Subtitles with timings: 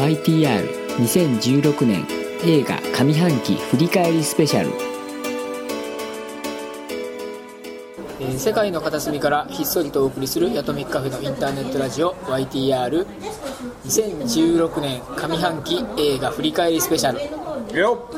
[0.00, 2.06] YTR2016 年
[2.42, 4.70] 映画上半期振り返りスペシャル。
[8.18, 17.20] えー世界の片隅からひっそりとお送りするヤトミックカフェのインターネットラジオ YTR2016 年上半期映画振り返りスペシャル。
[17.78, 18.08] よ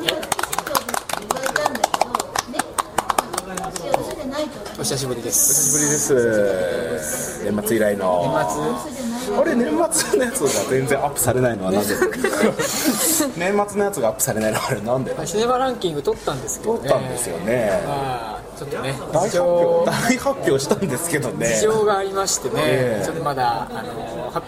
[4.79, 5.73] お久しぶりです。
[5.73, 7.43] 久しぶりです。
[7.45, 8.23] 年末以来の。
[8.87, 9.02] 年
[9.41, 11.95] あれ年末のやつが全然アップされないのはなんで
[13.37, 15.15] 年末のやつがアップされないのはあれなんで？
[15.17, 16.81] 末シネマランキング取ったんですけどね。
[16.81, 17.83] 撮ったんですよね。
[17.87, 21.47] まあちょっとね大発表大発表したんですけどね。
[21.47, 23.05] 事情がありましてね、ええ。
[23.05, 24.43] ちょっとまだあのは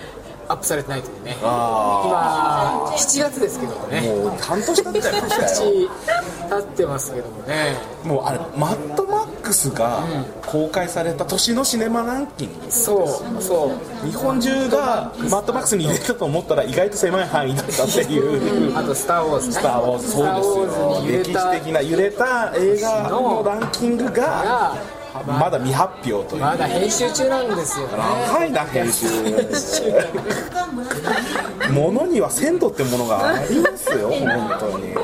[0.49, 1.37] アップされてないというね。
[1.43, 4.01] あ今7月ですけどね。
[4.03, 5.49] もう半年経っちゃいましたよ。
[5.49, 5.89] 年
[6.63, 7.77] 経ってますけどもね。
[8.05, 10.03] もうあれマッドマックスが
[10.47, 13.73] 公開された年のシネマランキングそうそ
[14.05, 14.07] う。
[14.07, 18.77] 日本中がマッドマックスに入れたと思ったら意外と狭い範囲だったっていう。
[18.77, 19.53] あと「スター・ウォーズ」ね。
[19.55, 21.19] スター・ウォーズそうですよ。
[21.23, 21.41] 歴た。
[21.41, 24.75] 史的な揺れた映画のランキングがが
[25.27, 26.43] まだ未発表という。
[26.43, 27.93] まだ編集中なんですよね。
[28.33, 29.07] 長いな編集。
[31.73, 34.95] もの には鮮度ってものがありますよ本当に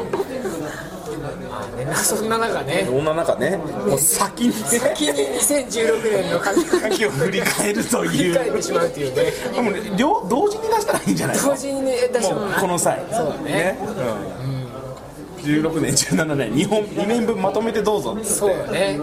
[1.84, 1.94] ね。
[1.96, 2.84] そんな中ね。
[2.86, 3.56] そんな中ね。
[3.86, 4.48] もう先に。
[4.48, 8.32] ね先に2016年の上半期先を振り返ると振いう。
[8.32, 9.22] り返ってしまうというね。
[9.54, 13.02] でもね両同時に出したらいいんじゃない同時にね出しこの際。
[13.12, 13.78] そうだね。
[15.40, 16.52] うん、16年17年。
[16.54, 18.34] 2本2年分まとめてどうぞっつって。
[18.40, 18.98] そうだね。
[18.98, 19.02] う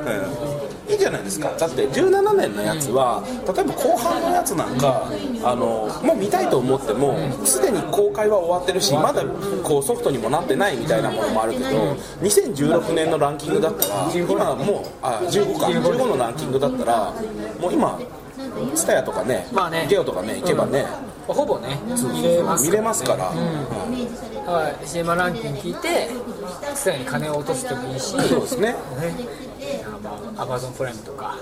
[0.53, 0.56] ん
[0.98, 1.53] いいじゃないですか。
[1.58, 5.08] だって17年のやつは例えば後半のやつなんか
[5.44, 9.23] あのもう見たいと思ってもすでに公開は終わってるしまだ
[9.64, 11.66] こうソフトにもなってないみたいなものもあるけど
[12.22, 15.68] 2016年のランキングだったら今もうあ15か。
[15.68, 17.14] 15のランキングだったら
[17.59, 18.00] もう今
[18.73, 19.86] TSUTAYA とかねまあね。
[19.88, 20.86] ゲオとかね行けばね
[21.28, 26.09] ほぼね見れます見れますから、だからシネマランキング聞いて
[26.73, 28.12] すでに金を落としてもいいし。
[28.12, 28.75] そうですね
[30.38, 31.38] アマゾンプライムとか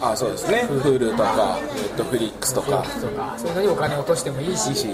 [0.00, 0.66] あそうですね。
[0.68, 1.58] Hulu とか
[1.96, 2.84] Netflix とか。
[3.00, 4.74] とかそういうのにお金を落としてもいいし。
[4.74, 4.88] し。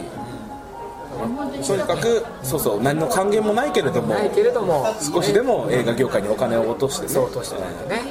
[1.66, 4.86] とにかくそうそう何の還元もないけれどもないけれども。
[5.00, 7.08] 少しでも映画業界にお金を落としてね。
[7.08, 8.02] そう落としてないとね。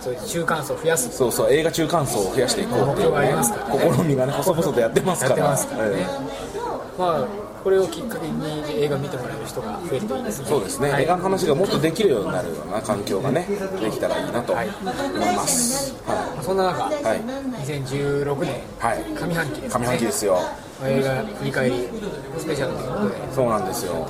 [0.00, 1.10] そういう中間層を増やす。
[1.16, 3.92] そうそう映画中間層を増やしていこうっていう、目標がありますからね。
[3.94, 5.58] 試みがね細々とやってますから。
[6.98, 10.46] まあこれをきっかけに映画見てもらえる人が増えるといいですね。
[10.46, 11.02] えそうですね、はい。
[11.04, 13.46] 映画の話がもっとできるようになるような環境がね
[13.80, 14.66] できたらいいなと思い
[15.36, 17.04] ます、はそんな中、い。
[17.04, 19.04] はい2016年はい。
[19.14, 19.84] 上半期ですね。
[19.84, 20.38] 上半期ですよ。
[20.82, 21.88] 映画振り返り
[22.38, 23.34] スペシャルということで。
[23.34, 24.06] そうなんですよ。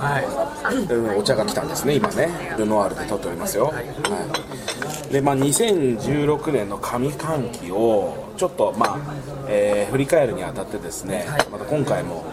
[0.00, 0.24] はい。
[0.24, 2.28] うんお茶が来たんですね今ね。
[2.58, 8.98] ルノワールで撮っておりますよ、はい、でまあ2016年の上半期をちょっとまあ、
[9.48, 12.24] えー振り返るにあたってですね、また今回も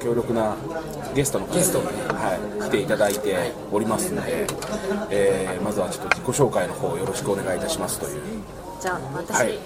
[0.00, 0.56] 強力な
[1.14, 4.46] ゲストの方にゲストをねはい、来ていただいておりますので、
[5.10, 8.22] えーまずはちょっと自己紹介の方よろしくお願いいたしますという。
[8.80, 9.58] じゃあ私、はい。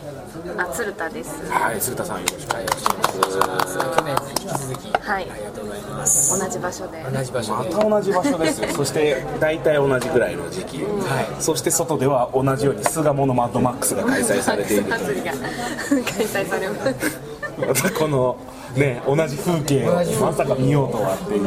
[0.57, 1.51] あ鶴田です。
[1.51, 3.79] はい鶴田さんよろしくお願いします。
[3.79, 5.31] 去年に引き続きはい。
[5.31, 6.41] ありがとうございます。
[6.41, 7.03] 同じ場所で。
[7.03, 7.71] 同じ場所で。
[7.71, 8.69] また同じ場所ですよ。
[8.75, 11.43] そして大体同じぐらいの時期、はい。
[11.43, 17.21] そして外では同じように巣鴨のマッドマックスが開催されていると祭りが開催されます。
[17.69, 18.37] またこの
[18.77, 21.43] ね同じ風景をまさか見ようとはっていう。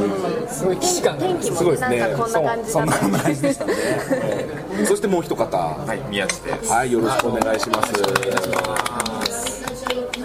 [0.50, 1.56] すごい既視感がす。
[1.56, 2.14] すごいですね。
[2.18, 2.30] そう
[2.66, 3.74] そんな感じでしたね、
[4.12, 4.46] え
[4.82, 4.86] え。
[4.86, 6.72] そしてもう一方はい、宮地です。
[6.72, 7.94] はいよろしくお願いします。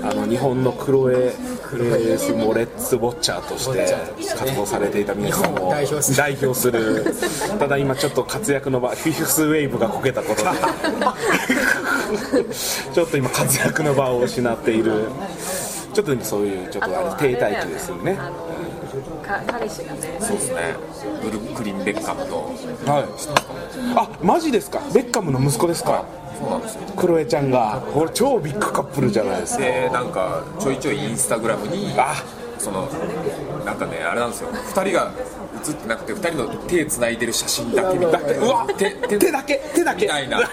[0.03, 3.95] あの日本のクロエクロエスモレッツウォッチャーとして
[4.37, 6.17] 活動されていた皆さんを日本を代表する。
[6.17, 7.05] 代表する。
[7.59, 10.49] ただ今ちょっと活躍の場フィフスウェーブがこけたことで。
[12.93, 15.09] ちょっと今活躍の場を失っている
[15.93, 18.33] ちょっとそういうちょっとあれ停滞期ですよねあの
[19.23, 20.75] か彼氏がねそうですね。
[21.23, 22.37] ブルックリン・ベッカムと。
[22.91, 23.05] はい
[23.97, 24.81] あマジですか？
[24.95, 26.05] ベッカムの息子ですか？
[26.39, 26.81] そうなんですよ。
[26.97, 31.93] クロエちゃんがこれ超ビッグカップルじゃないですかで、なんか、ちょいちょいインスタグラムに。
[31.99, 32.15] あ
[32.59, 32.89] その。
[33.65, 34.49] なんかね、あれなんですよ。
[34.53, 35.13] 二人が。
[35.63, 38.47] 写ってなくて、二人の手つないでる写真だけみたいな。
[38.47, 40.41] うわ手手だけ手だけみたいな。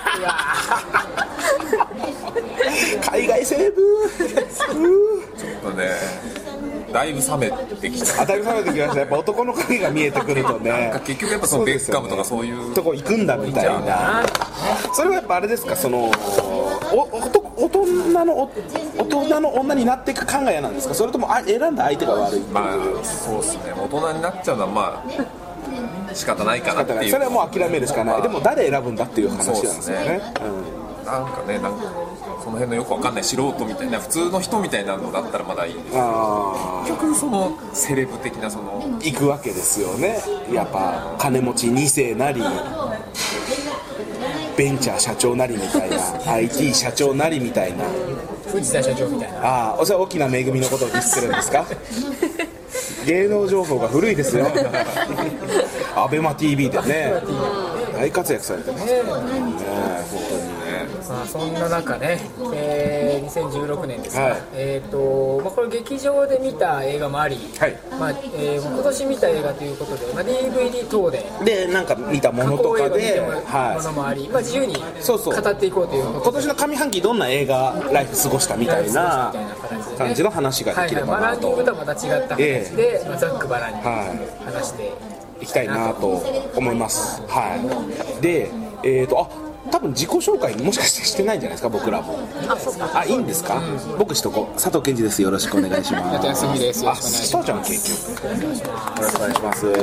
[3.10, 3.82] 海外セーブ
[5.70, 5.90] ので。
[6.88, 8.22] だいぶ冷めてきた。
[8.22, 12.74] 当たり前できましたやっぱ男の影が見えてくるとね結局やっぱそのベッカムとかそういう。
[12.74, 14.24] とこ行くんだみたいな
[14.94, 15.76] それはやっぱあれですか？
[15.76, 18.50] その大人のお
[19.00, 20.94] 大人の女になっていく感が嫌なんですか？
[20.94, 22.40] それともあ選んだ相手が悪い？
[22.44, 23.74] まあ、そうですね。
[23.74, 26.16] 大人になっちゃうのは、まあ。
[26.16, 27.12] 仕方ないかなっていう。
[27.12, 30.32] それはもう諦めるしかないでも誰選ぶんだっていう話なんですよそうねです
[31.08, 31.84] なんかねなんか
[32.44, 40.20] その辺のよくわかんない素人みたいな普通の人みたいなのだったらまだいいんですうん、あけくそのセレブ的なその行くわけですよね。
[40.52, 42.42] やっぱ金持ち2世なり
[44.58, 45.98] ベンチャー社長なりみたいな
[46.34, 47.86] IT 社長なりみたいな。
[48.52, 49.46] 藤田社長みたいな。
[49.46, 51.66] ああおそれは大きな恵みのことをディスってるんですか？
[53.06, 54.48] 芸能情報が古いですよ。
[55.96, 57.14] アベマ t v でね
[57.94, 58.94] 大活躍されてますね。
[58.94, 59.20] ねまあ、
[61.28, 62.20] そんな中ね、
[62.54, 64.42] えー2016年ですか、はい。
[64.54, 67.76] えーとまあ、これ劇場で見た映画もあり、はい。
[68.00, 75.36] まあえー今年見た映画ということで、まあ、DVD 等ででなんか見たものとかで、もものはもあり、まあ、自由に語そうそう。
[75.38, 76.24] っていこうというい、ことで。
[76.24, 79.34] 今年の上半期どんな映画ライフ過ごしたみたいな
[79.98, 81.28] 感じの話ができればはいはい。
[81.28, 84.16] まあ、ラなンキングととはまた違った話で、まあ、ざっくばらんには
[84.46, 84.94] 話して、
[85.42, 86.24] いきたいなと
[86.56, 87.22] 思います。
[87.28, 87.56] は
[88.20, 88.22] い。
[88.22, 88.50] で
[88.84, 91.70] えっ、とあ多分自己紹介もしかしてしてないんじゃないですか？
[91.70, 92.20] 僕らも。
[92.48, 93.00] あそっか。
[93.00, 93.62] あいいんですか、
[93.98, 94.54] 僕しとこう。
[94.56, 95.22] 佐藤健二です。
[95.22, 96.14] よろしくお願いします。
[96.14, 96.84] やと休みです。
[96.84, 98.12] よろしくお願いします。
[98.12, 99.74] よろしくお願いします。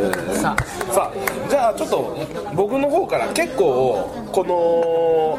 [0.40, 0.56] さ
[0.92, 1.10] さあ
[1.48, 2.16] じゃあちょっと
[2.54, 4.44] 僕の方から結構こ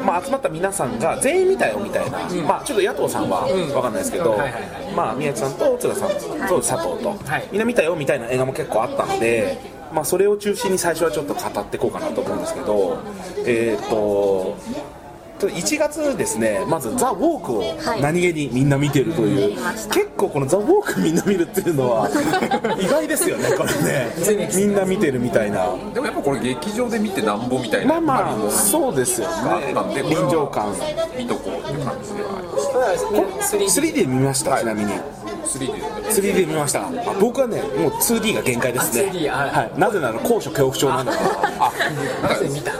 [0.04, 4.62] まあ、集まった皆さんが全員見たよみたいな、まあ、ちょっと野党さんは分かんないですけど、はいはいはい。
[4.94, 6.08] まあ、宮地さんと津田さん
[6.48, 7.48] と佐藤と、はい。
[7.50, 9.58] みんな見たよみたいな映画も結構あったので、
[9.92, 12.98] まあ、それを中心に最初はちょっと語っていこうかなと思うんですけど
[13.46, 14.56] えっ、と
[15.38, 18.00] 1月ですねまず「ザ・ウォークをはい。
[18.00, 19.94] 何気にみんな見てるという、見ました。
[19.94, 22.08] 結構この「ザ・ウォークみんな見るっていうのは
[22.80, 24.48] 意外ですよねこれね。
[24.54, 25.68] みんな見てるみたいな。
[25.92, 29.74] でもやっぱこれ劇場で見てなんぼみたいなまあまあそうですよね。
[30.08, 30.72] 臨場感。
[31.18, 33.60] 見とこうっていう感じではありましこれはですね。
[33.82, 34.92] 3D 3D で見ました、ちなみに。
[34.92, 35.72] た 3D で
[36.10, 36.86] 3D で見ました。
[36.86, 36.90] あ
[37.20, 39.08] 僕はねもう 2D が限界ですね。
[39.10, 41.72] あ 2D あはい、なぜなら高所恐怖症なのであ
[42.28, 42.72] なぜ見た。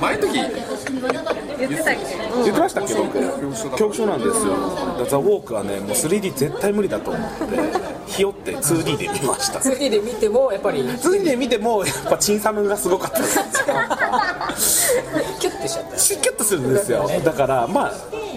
[0.00, 0.32] 前の時。
[1.56, 2.00] 言ってたっけ？
[2.44, 2.94] 言ってましたっけ？
[2.94, 3.18] 僕。
[3.18, 4.52] 恐怖症だ恐怖症なんですよ。
[4.52, 4.58] だ
[4.92, 7.44] からザ・ウォークはねもう 3D 絶対無理だと思って
[8.06, 9.58] ひよって 2D で見ました。
[9.60, 10.80] 2D で見てもやっぱり。
[10.82, 13.40] 2D で見てもやっぱチンサムがすごかったです。
[15.40, 15.96] キュッてしちゃった。
[15.96, 17.10] キュッとするんですよ。
[17.24, 17.92] だからまあ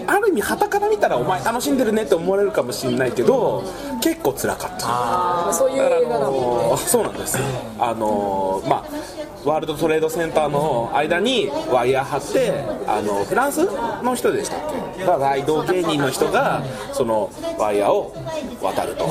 [0.08, 3.62] ある意味旗から見たらお前楽しんでるねって思われるかもしれないけど
[4.02, 4.86] 結構辛かった。
[4.86, 6.76] まあそういう映画だもんね。
[6.78, 7.38] そうなんです。
[7.78, 8.84] あのまあ
[9.48, 12.52] ワールドトレードセンターの間にワイヤー張って
[12.86, 13.66] あのフランス
[14.02, 14.60] の人でしたっ
[14.96, 15.04] け？
[15.04, 16.62] が大道芸人の人が
[16.92, 18.14] そのワイヤーを
[18.60, 19.06] 渡ると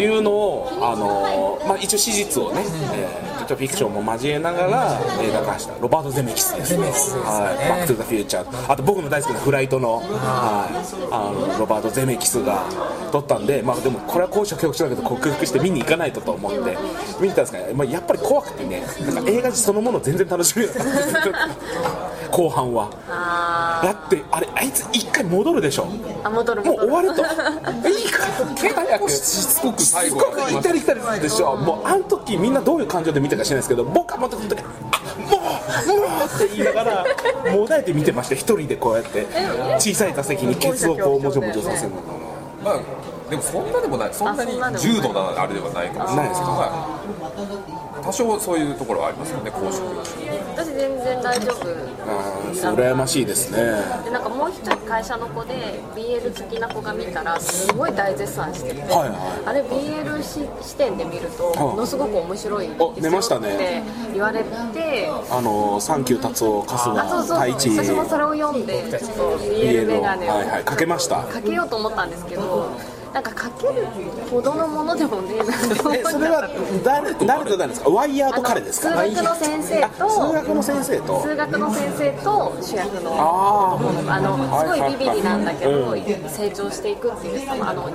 [0.00, 2.62] いうのをあの、まあ、一応史実をね、
[2.94, 6.82] えーちょっとフィクションも交えながら映画化したロバート・ゼメキスですね。
[7.24, 8.72] はい、バック・トゥ・ザ・フューチャー。
[8.72, 10.76] あと僕の大好きなフライトの,、はい、
[11.10, 12.66] あのロバート・ゼメキスが
[13.10, 16.76] 撮ったんで、まあ、でもこれは高所恐怖症だけど克服して見に行かないとと思って見に行っ
[17.18, 18.82] たんですけど、まあ、やっぱり怖くてね
[19.14, 22.90] なんか映画そのもの全然楽しめなかった後半は。
[23.08, 25.88] あだってあれあいつ一回戻るでしょ。
[26.24, 26.92] あ戻るう戻る。
[26.92, 27.22] 終わると。
[27.88, 28.34] いいから。
[28.74, 29.10] 早く。
[29.10, 31.56] しつこく最す後ごく行ったり来たりするでしょ。
[31.56, 34.46] もうあの時みんなどういう感情で見たか知らないですけど僕はもう時あ
[35.30, 37.04] もうもうって言いながら
[37.52, 38.34] もだえて見てました。
[38.34, 39.26] 一人でこうやって。
[39.78, 41.96] 小さい座席にケツをこうもじょもじょさせるの。
[42.64, 42.80] まあ
[43.30, 44.08] でもそんなでもない。
[44.12, 46.28] そんなに重度なあれではないかもしれない。
[46.28, 46.52] ですけど
[48.02, 49.82] 多少そういうところはありますよね公式
[50.56, 51.68] 私全然大丈夫。
[52.08, 53.58] あーそう羨ましいですね。
[54.04, 59.10] でなんかもう一人会社の子で BL 好きな子が見たらすごい大絶賛してて、はいはい。
[59.46, 61.58] あれ BL し視点で見るとい。
[61.58, 62.66] ものすごく面白い。
[62.66, 63.54] んですよお出ましたね。
[63.54, 63.82] って
[64.14, 67.70] 言われてあのサンキュー達夫春日太一。
[67.70, 70.34] 私もそれを読んでちょっと BL メガネを。
[70.34, 70.64] はいはい。
[70.64, 71.22] かけました。
[71.22, 72.72] かけようと思ったんですけど
[73.12, 73.86] なんかかける
[74.30, 75.44] ほどのものでもねえな
[75.96, 76.48] えそれは
[76.84, 77.90] 誰誰と誰ですか？
[77.90, 78.90] ワイヤーと彼ですか？
[78.90, 81.22] 数学の先生あと数学の先生と。
[81.22, 83.78] 数学の先生と主役のあ
[84.14, 85.96] あのすごいビビリなんだけど、
[86.28, 87.90] 成長していくっていうさあの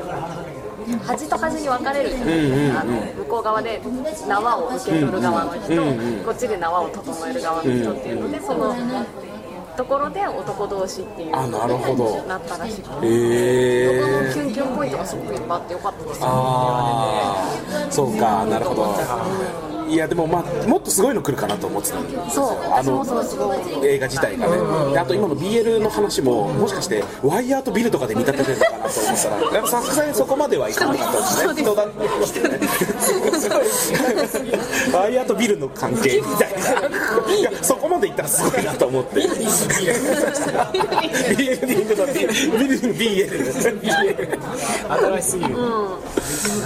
[1.06, 3.82] 端と端に分かれるじゃないです向こう側で
[4.28, 8.76] 縄を受け取る側の人、こっちで縄を整える側の人っていうので、その
[9.76, 12.24] ところで男同士っていうあなるほど。
[12.24, 17.36] なったらしくて、えそこのーキュンキュンポイントがすごくいっぱいあってよかったですよあ
[17.88, 18.94] あそうかなるほど。
[19.90, 22.26] いやでもまあもっとすごいの来るかなと思ってたんですよ。
[22.30, 23.06] そうあの
[23.86, 32.06] 映画自体がね、であと今の BL の話ももしかしてワイヤーとビルとかで見立ててるのかなと思ったらやっぱさすがにそこまではいかなかったですね人だってね
[34.94, 35.26] ワイヤー。
[35.26, 36.60] とビルの関係みたいな
[37.34, 39.58] いやそこまでいったらすごいなと思ってビルに BL
[41.98, 42.06] の
[42.60, 44.38] ビルに BL
[44.90, 45.62] 新しすぎる、な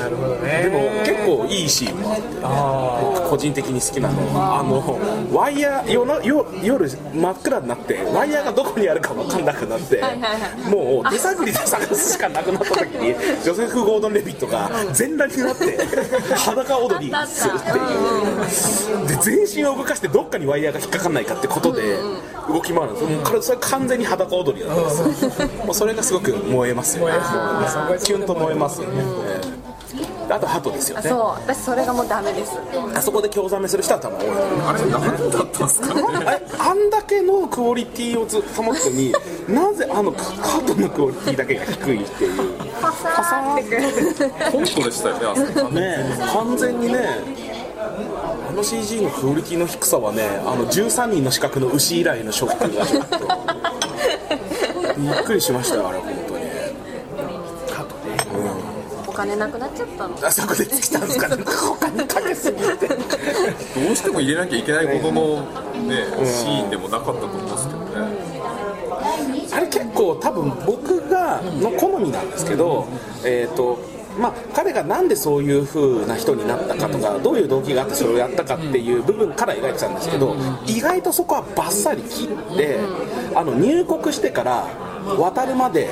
[0.10, 1.96] るほどねでも結構いいいシー。
[1.96, 2.22] ンもあっ
[3.14, 5.00] て僕個人的に好きなのはあの
[5.32, 5.92] ワイヤー。
[5.92, 8.46] 夜の夜夜真っ暗になってワイヤー。
[8.48, 10.02] がどこにあるか分かんなくなって
[10.70, 15.78] もう手探りで探すしかなくなった時にジョセフ・ゴードン・レビットが全裸になって
[16.36, 19.08] 裸踊りするっていう。
[19.08, 21.14] で全身を動かしてどっかにワイヤーが引っかかん。
[21.14, 21.98] ないかってことで
[22.48, 22.96] 動き回るん。
[22.96, 25.10] ですそれ完全に裸踊りだったん。
[25.10, 27.14] ですよもうそれがすごく燃えますよね
[28.04, 29.67] キュンと燃えますよねええ
[30.30, 31.10] あと鳩ですよね。
[31.10, 31.20] そう。
[31.20, 32.54] 私それがもうダメです。
[32.96, 34.28] あそこで興ざめする人は多分多い。
[34.30, 34.80] あれ
[35.18, 35.94] 何だったんですか？
[35.94, 39.14] ね えあんだけのクオリティをずっと保つのに
[39.48, 42.54] なぜあのカートのクオリティだけが低いっていう。
[42.82, 43.76] パサーってく
[44.24, 44.32] る。
[44.52, 45.70] コントでしたよねあそこ。
[45.70, 47.00] ねえ完全にね
[48.50, 52.86] あの CG のクオリティの低さはねあの13人の資格の牛以来のショックが。
[52.86, 53.18] ちょっと
[54.98, 56.27] びっくりしましたよあれ本当にお
[59.18, 60.16] 金なくなっちゃったの？
[60.28, 61.44] あそこで尽きたんですかね。
[61.44, 62.88] 他にかけすぎて。
[62.88, 62.96] ど
[63.92, 65.42] うしても入れなきゃいけないほどの、
[65.88, 67.88] ねシーンでもなかったと思うんですけどね。
[69.52, 72.88] あれ結構多分僕がの好みなんですけど、
[73.26, 73.80] えーと
[74.20, 82.80] まあ、彼がなんでそういう風な人になったかとかどういう動機があってそれをやったかっていう部分から描いてたんですけど意外とそこはバッサリ切って
[83.36, 84.68] あの入国してから
[85.16, 85.90] 渡るまで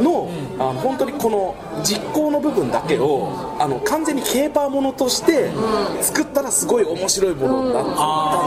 [0.00, 5.50] のあの本当にこの実行の部分だけをあの完全にケーパーものとして
[6.00, 7.90] 作ったらすごい面白いものになった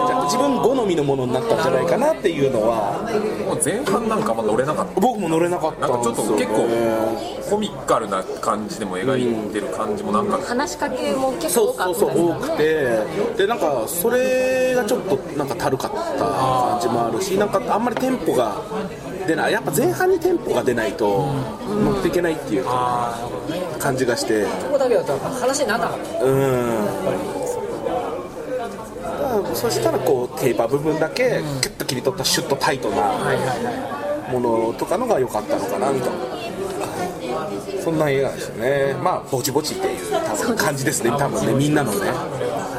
[0.05, 3.01] んじゃ自分好みのものになったんじゃないかなっていうのは
[3.45, 4.99] もう前半なんかあんま乗れなかった。
[5.01, 9.17] 僕も乗れなかったなんかちょっと結ね構コミカルな感じでも描
[9.49, 10.37] いてる感じもなんか。
[10.39, 13.43] 話しかけも結そう構多かそうそうったです多くて。
[13.43, 18.55] でなんかそれがちょっとなんかたるかった感じもあるしなんかあんまりテンポが
[19.25, 21.27] 出ないやっぱ前半にテンポが出ないと
[21.67, 22.65] 乗っていけないっていう
[23.79, 24.45] 感じがして。
[24.45, 26.23] ここだけだと話にならなかった。
[26.23, 26.87] うん。
[29.53, 33.13] そしたらこうケーパー部分だけキュッと切り取ったシュッとタイトな
[34.31, 36.15] ものとかのが良かったのかなみたいな。
[37.83, 38.95] そんな映画でしたね。
[39.03, 41.97] まあぼちぼちっていう多分感じですね多分ねみんなのね。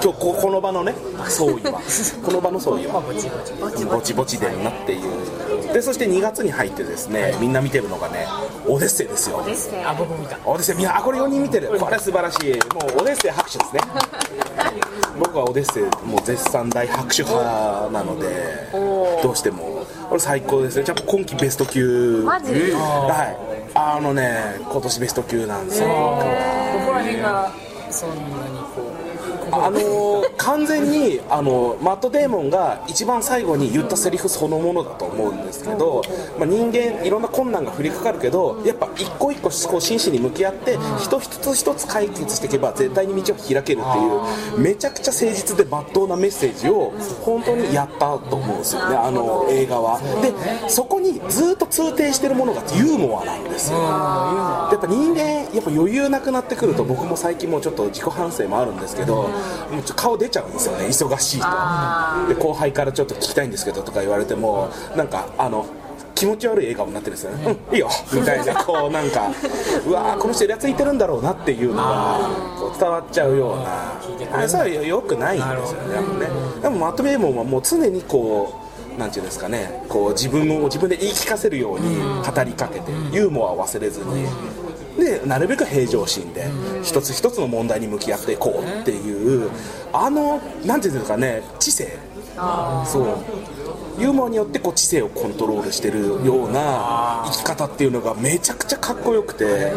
[0.03, 0.95] 今日ここの場のね
[1.29, 1.81] 総意は。
[2.25, 3.01] この場の総意は。
[3.01, 5.03] ぼちぼちでんなっていう
[5.77, 8.27] でそして2月に入ってですねみんな見てるのがね
[8.67, 9.45] オデッセイですよ。
[9.45, 10.39] ですねあ僕も見た。
[10.47, 10.77] オデッセイ。
[10.77, 11.69] みんなあこれ4人見てる。
[11.79, 12.53] これ素晴らしい。
[12.75, 13.81] もうオデッセイ拍手ですね。
[15.21, 18.71] 僕はオデッセイもう絶賛大拍手派なので
[19.23, 19.85] どうしても。
[20.09, 20.85] これ最高ですね。
[20.85, 22.23] じゃあ今季ベスト級。
[22.25, 22.55] マジ？
[22.55, 23.71] はい。
[23.75, 25.89] あのね今年ベスト級なんですよ。
[25.89, 26.23] こ
[26.87, 27.53] こら辺が
[27.91, 28.17] そんな
[28.49, 28.56] に
[29.65, 36.03] あのー完全にあのマット・デーモンが一番最後に言ったセリフそのものだと思うんですけど、
[36.39, 50.01] まあ、人間いろんな困難が降りかかるけどやっぱ一個一個こう真摯に向き合って一つ一つ解決していけば絶対に道を開けるっていうめちゃくちゃ誠実でまっとうなメッセージを本当にやったと思うんですよねあの映画は。
[50.23, 53.79] でそこにずっと通底してるものがユーモアなんですよ。
[53.79, 55.21] やっぱ人間
[55.55, 59.31] やっぱ余裕なくなってくると僕も最近もうちょっと自己反省もあるんですけど
[59.71, 62.35] もう顔出ちゃうんですよね忙しいと。
[62.35, 65.67] で後輩からちょっと聞きたいんですけどとか言われてもなんかあの
[66.15, 67.89] 気持ち悪い笑顔になってるんですよね、うん、いいよ。
[68.13, 69.31] みたいなこうなんか
[69.87, 72.21] うわーこの人イラついてるんだろうなっていうのが
[72.59, 73.97] こう伝わっちゃうような。
[74.33, 76.27] あれさはよくないんですよねでもね
[76.63, 78.61] でもマット・ベイモンはもう常にこ
[78.97, 84.27] うなんていうんですかねこう自分を自分で言い聞かせるように語りかけてユーモアを忘れずに
[85.07, 86.51] でなるべく平常心で
[86.83, 89.51] 一つ一つの問題に向き合っていこうっていう
[89.93, 91.97] あのなんていうんですかね知性。
[92.87, 93.07] そう。
[93.99, 99.73] ユーモアによってこう知性をコントロールしてるような生き方っていうのがめちゃくちゃかっこよくて。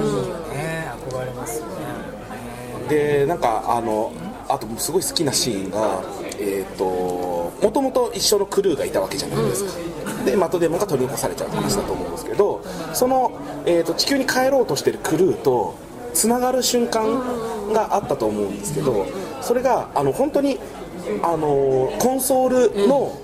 [2.90, 4.12] でなんかあの
[4.50, 6.02] あとすごい好きなシーンが
[6.40, 9.72] えっ、ともともと一緒のクルーがいたわけじゃないですか
[10.26, 12.64] でマトデモが取り残されちゃう話だと思うんですけど
[12.94, 15.76] その、えー、と地球に帰ろうとしてるクルーと
[16.14, 19.06] つながる瞬間があったと思うんですけど
[19.42, 20.60] それがあの本当に
[21.24, 23.18] あのコンソールの、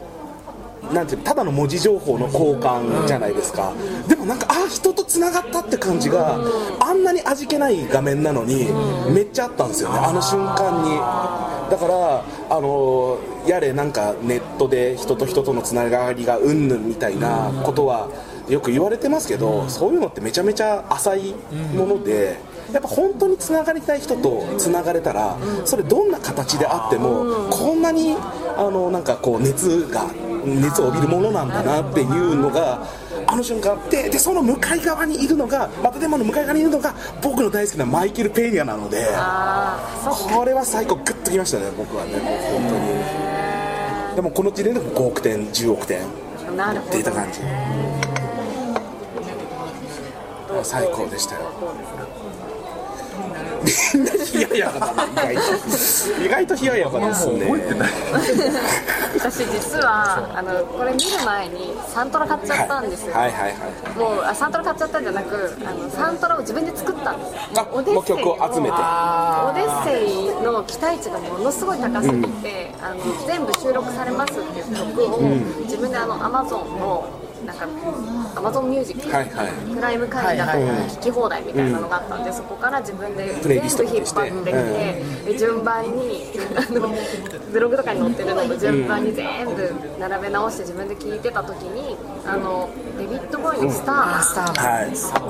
[0.92, 3.74] なんていうただの文字情報の交換じゃないですか、
[4.08, 6.40] でもなんかああ人とつながったって感じが、
[6.80, 8.68] あんなに味気ない画面なのに、
[9.14, 10.96] めっちゃあったんですよねあの瞬間に。
[11.70, 18.10] だからあのやれなんかネットで人と人とのつながりがうんぬんみたいなことは
[18.50, 21.34] よく言われてますけどそういうのってめちゃめちゃ浅い
[21.76, 22.38] もので
[22.72, 28.16] やっぱ本当につながりたい人とつながれたらそれどんな形であってもこんなに
[28.58, 30.06] あのなんかこう熱が
[30.46, 32.84] 熱を帯びるものなんだなっていうのが
[33.28, 39.08] ああの瞬間ででその向かい側にいるのがまたでもの向かい側にいるのが僕の大好きなマイケル・ペーニャなので
[40.34, 43.25] これは最高グッときましたね僕はねもう本当に
[44.16, 46.00] でもこの時点でも5億点10億点
[46.92, 47.42] 出た感じ。
[50.64, 51.52] 最高でしたよ
[53.94, 55.76] みんな冷ややかだね意外と
[56.24, 57.40] 意外と冷ややかですね。
[59.18, 63.32] 私実はあのこれ見る前にサントラ買っちゃったんですよ、はい。
[63.32, 63.54] はい。
[63.54, 63.58] は
[63.96, 63.98] い。
[63.98, 67.16] もうあサントラ買っちゃったんじゃなくあのサントラを自分で作った。
[67.16, 67.94] んですよあオデッセイ。
[67.96, 75.20] もう曲を集めてオデッセイの期待値がものすごい高すぎて、あの全部収録されますっていう曲を、
[75.64, 77.08] 自分であの Amazon の
[77.46, 77.66] なんか
[78.36, 79.74] Amazon ミュージック、はいはい。
[79.74, 84.58] プライム会員だと聞き放題みたいなのがあったんで、そこから自分で全部引っ張ってき
[85.24, 86.26] て、で順番に
[86.56, 86.94] あの
[87.52, 94.22] ブログとかに載ってるのと順番に全部並べ直して自分で聞いてた時にあのデビッド・ボーイの「スター」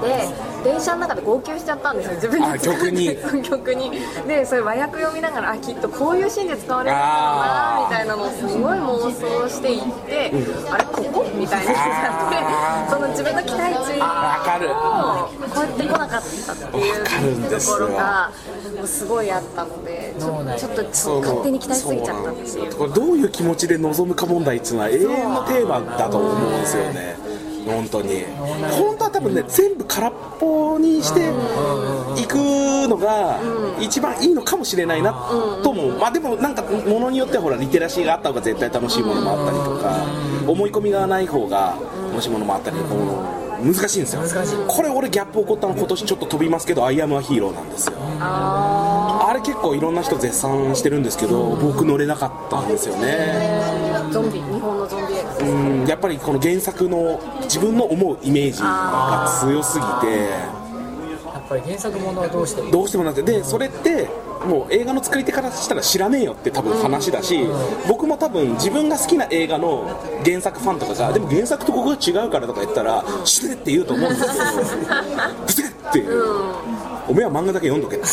[0.02, 0.28] で
[0.66, 2.48] 電車の中で号泣しちゃったんですよ自分で。
[2.48, 3.16] あ曲に。
[3.48, 3.92] 曲に。
[4.28, 10.32] でそれ和訳読みながらあきっとこういうシーンで使われるんだろうなみたいなのをすごい妄想していって、
[10.72, 11.26] あれここ？
[11.36, 11.76] みたいになっ
[12.88, 18.32] てその自分の期待値わかるをこうやって来なかったっていうところが
[18.76, 20.84] もうすごいあったのでちょちょっと
[21.22, 22.76] 勝手に期待しすぎちゃったっていう。
[22.76, 27.18] これどういう気持ちで臨むか問題っていうのは永遠のテーマだと思うんですよね
[27.66, 28.24] 本当に。
[28.72, 31.32] 本当は多分ね全部空っぽにして
[32.22, 32.36] いく
[32.88, 33.40] のが
[33.80, 35.14] 一番いいのかもしれないな
[35.64, 40.06] ともまあでもなんかものによってはほらリテラシーがあった方が絶対楽しいものもあったりとか
[40.48, 41.76] 思い込みがない方が
[42.12, 44.22] 楽しいものもあったりこう難しいんですよ。
[44.68, 47.94] これ俺ギャップ起こったの今年ちょっと飛びますけど「アイアムアヒーローなんですよ。
[48.20, 53.64] あれ結構いろんな人絶賛してるんですけど僕乗れなかったんですよね。
[54.12, 55.05] ゾンビ日本のゾンビ
[55.42, 60.30] うんやっぱりこの原作の自分の思うイメージが強すぎて。
[61.26, 62.72] やっぱり原作ものはどうしても。
[62.72, 64.10] どうしてもなくてでそれって
[64.46, 67.40] もう映画の作り手からしたら知らねえよって多分話だし
[67.88, 74.44] 僕も多分自分が好きな映画の原作ファンとかがでも原作とここが違うからとか言ったら知れって言うと思うんですけど
[75.46, 76.86] ブセっていう。
[77.08, 78.06] おめえは漫画だけ読んどけって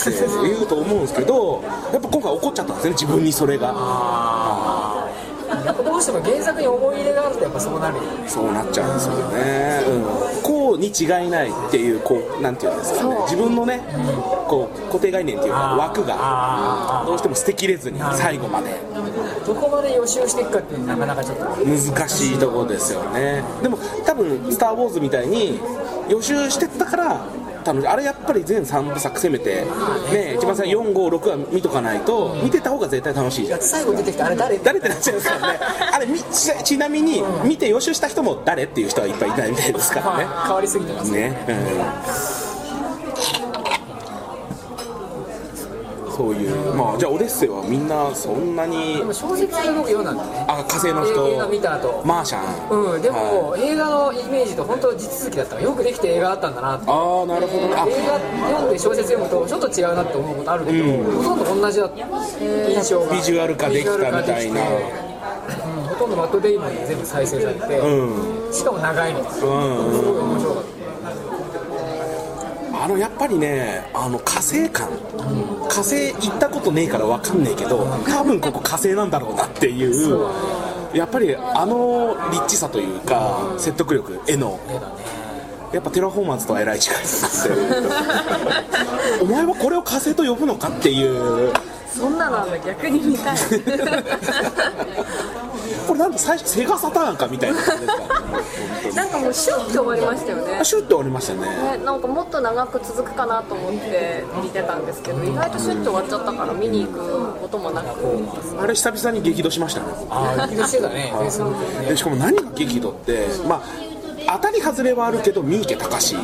[0.43, 1.63] 言うと思うんですけど
[1.93, 3.73] やっぱ今回怒っちゃったんですね自分にそれが
[6.03, 7.97] しても原作に思い入れがあるとやっぱそうなる。
[7.97, 9.81] よねそうなっちゃうんですよね、
[10.37, 13.17] うん、こうに違いないっていうこうなんていうんですかね。
[13.23, 13.81] 自分のね
[14.49, 18.81] こう固定概念っていうか枠がどうしても捨てきれずに最後まで。
[19.47, 21.45] どこまで予習していくかっていうのはなかなかちょっと。
[21.45, 23.43] 難しいところですよね。
[23.63, 25.61] でも多分「スター・ウォーズ」みたいに
[26.09, 27.21] 予習してったから
[27.65, 29.65] 楽しいあれやっぱり全3部作せめて
[30.13, 30.35] ね。
[30.37, 33.61] 一番最初456は見とかないと見てた方が絶対楽しいじゃん。
[33.61, 34.59] 最後出てきたあれ誰？
[34.59, 35.59] 誰ってなっちゃうんですからね。
[35.93, 40.27] あれみちちなみに見て予習した人も誰っていう人はいっぱいいないみたいですからね。
[40.45, 42.42] 変わりすぎてますね、うん、
[46.23, 50.47] そういうまあじゃあオデッセイはみんなそんなにでも小説で僕読んだんだね。
[50.47, 51.27] あ火星の人。
[51.27, 52.03] 映画見た後。
[52.07, 52.95] マーシャン。
[52.95, 53.63] うんでも、はい。
[53.63, 56.85] 映画のイメージと本当地続きだったよくできて映画だったんだなって。
[56.87, 57.67] ああなるほど。
[57.67, 58.21] ねあ映画
[58.55, 60.85] 読んで小説読むとちょっと違うなって思うことあるけど、
[61.19, 63.13] ほとんど同じだった印象が。
[63.13, 64.61] ビジュアル化できたみたいな。
[65.91, 68.53] ほとんどマット・デイモンに全部再生されて、うん。
[68.53, 70.72] しかも長いみたいな、すごい面白かった
[72.83, 74.89] あのやっぱりねあの火星感。
[75.69, 80.19] 火星行ったことねえから分かんねえけど多分ここ火星なんだろうなっていう
[80.93, 84.59] やっぱりあの立地さというか説得力絵の。
[85.73, 87.55] やっぱテラフォーマンスとはえらい違いですね
[89.23, 91.03] お前はこれを火星と呼ぶのかってい
[91.49, 91.51] う。
[91.99, 92.45] そんなの？
[92.67, 93.37] 逆に見たい
[95.93, 97.99] これなんか最初セガサターンかみたいな感じです
[98.95, 98.97] か？
[98.97, 100.59] なんかもうシュッて終わりましたよね。
[100.59, 101.41] あシュッと終わりましたね。
[101.41, 106.99] ね、なんかもっと長く続くかなと思って見てたんですけど意外とシュッと終わっちゃったから見に行く
[107.43, 107.89] こともなく。
[108.59, 109.87] あれ久々に激怒しましたね。
[110.09, 111.13] ああ激怒してたね。
[111.87, 113.61] でしかも何が激怒って、まあ
[114.27, 116.21] 当たり外れはあるけど三池隆で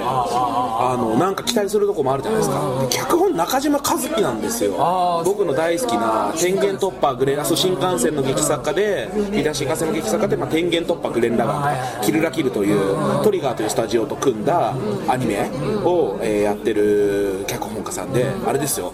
[0.00, 2.60] あのなんか期待するとこもあるじゃないですか。
[2.80, 5.22] で脚本中島和樹なんですよ。
[5.24, 14.74] 僕の大好きな「天元突破グレンラス新幹線の劇作家でリラ新幹線の劇作家で、まあ、天元突破グレン・ラガンとかキルラキルというトリガーというスタジオと組んだ
[15.08, 15.50] アニメ
[15.84, 18.92] を、えーやってる脚本家さんであれですよ。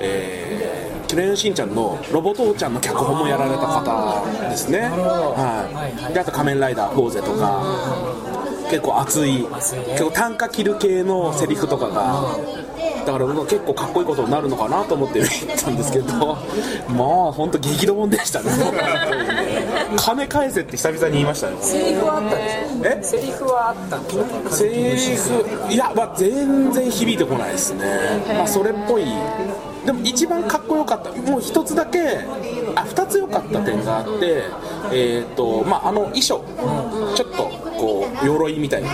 [0.00, 4.80] えークレヨンしんちゃんのロボ父ちゃんの脚本もやられた方ですね。
[4.80, 5.64] は
[6.10, 6.12] い。
[6.12, 7.47] であと仮面ライダーフォーゼとか
[8.70, 9.46] 結構熱い。
[9.90, 12.22] 結構単価切る系のセリフとかが
[13.06, 16.36] だから僕は結構かっこいいことになるのかなと思って見たんですけど
[16.94, 18.50] まあ本当激怒もんでしたね。
[19.96, 21.56] 金返せって久々に言いましたよ。
[21.60, 22.98] セリフはあったんですよえ？
[23.02, 25.72] セリフはあったセリフ。
[25.72, 27.86] いや、まあ、全然響いてこないですね、
[28.36, 29.04] まあ、それっぽい。
[29.86, 31.10] でも一番かっこよかった。
[31.30, 32.18] もう一つだけ
[32.74, 34.42] あ二つ良かった点があって
[34.92, 36.42] えっ、とまああの衣装
[37.18, 38.90] ちょっとこう鎧みたいな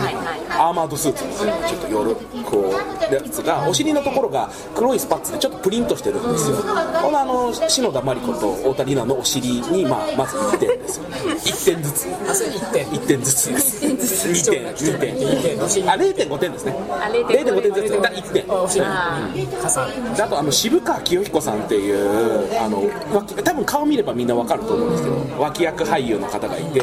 [0.48, 2.74] アーマードスーツみたいなちょっと鎧こ
[3.10, 6.56] うやつがお尻のところが黒いスパッツでちょっとプリントしてるんですよ。
[6.56, 11.04] このあの篠田麻里子と太田里奈のお尻に、まあ、まず1点ですよ。
[11.04, 12.06] 1点ずつ。
[12.26, 12.86] あそれ1点。
[12.86, 13.86] 1点ずつです。
[13.86, 15.16] 2点2点。
[15.16, 16.74] 2点あ0.5点ですね。
[16.88, 17.74] あ0.5 0.5点。
[17.74, 18.44] ずつだ1点。
[18.48, 18.84] あお尻。
[18.86, 19.28] あ
[19.60, 26.80] 加算であとあの渋川清彦さんっていうあの脇多分顔見ればみんなわかると思うんですけど脇役俳優の方がいて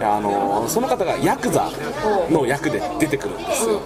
[0.00, 1.70] あのその方がヤクザ
[2.30, 3.80] の役で出てくるんですよ。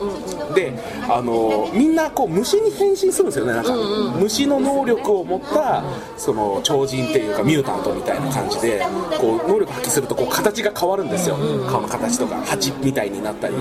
[0.54, 0.72] で
[1.08, 3.52] あのみんなこう虫に変身するんですよね。
[3.52, 3.72] なんか
[4.18, 5.84] 虫の能力を持った
[6.16, 8.82] その超人っていうかミュータントみたいな感じで
[9.18, 11.36] こう能力発揮するとこう形が変わるんですよ。
[11.68, 13.54] 顔の形とか蜂みたいになったり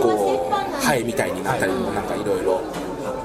[0.00, 2.60] こうハエみたいになったりなんかいろいろ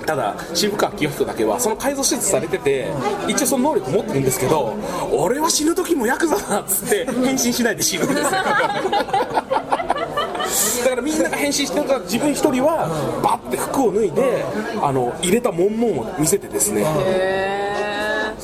[0.05, 2.87] ただ渋川清彦だけはその改造手術されてて
[3.27, 4.75] 一応その能力持ってるんですけど
[5.11, 8.29] 俺は死ぬ時もヤクザだっつって変身しないで死ぬんですよ。
[10.85, 12.87] だからみんなが変身してるから自分一人は
[13.23, 14.45] バッて服を脱いで
[14.81, 16.83] あの入れたモンモンを見せてですね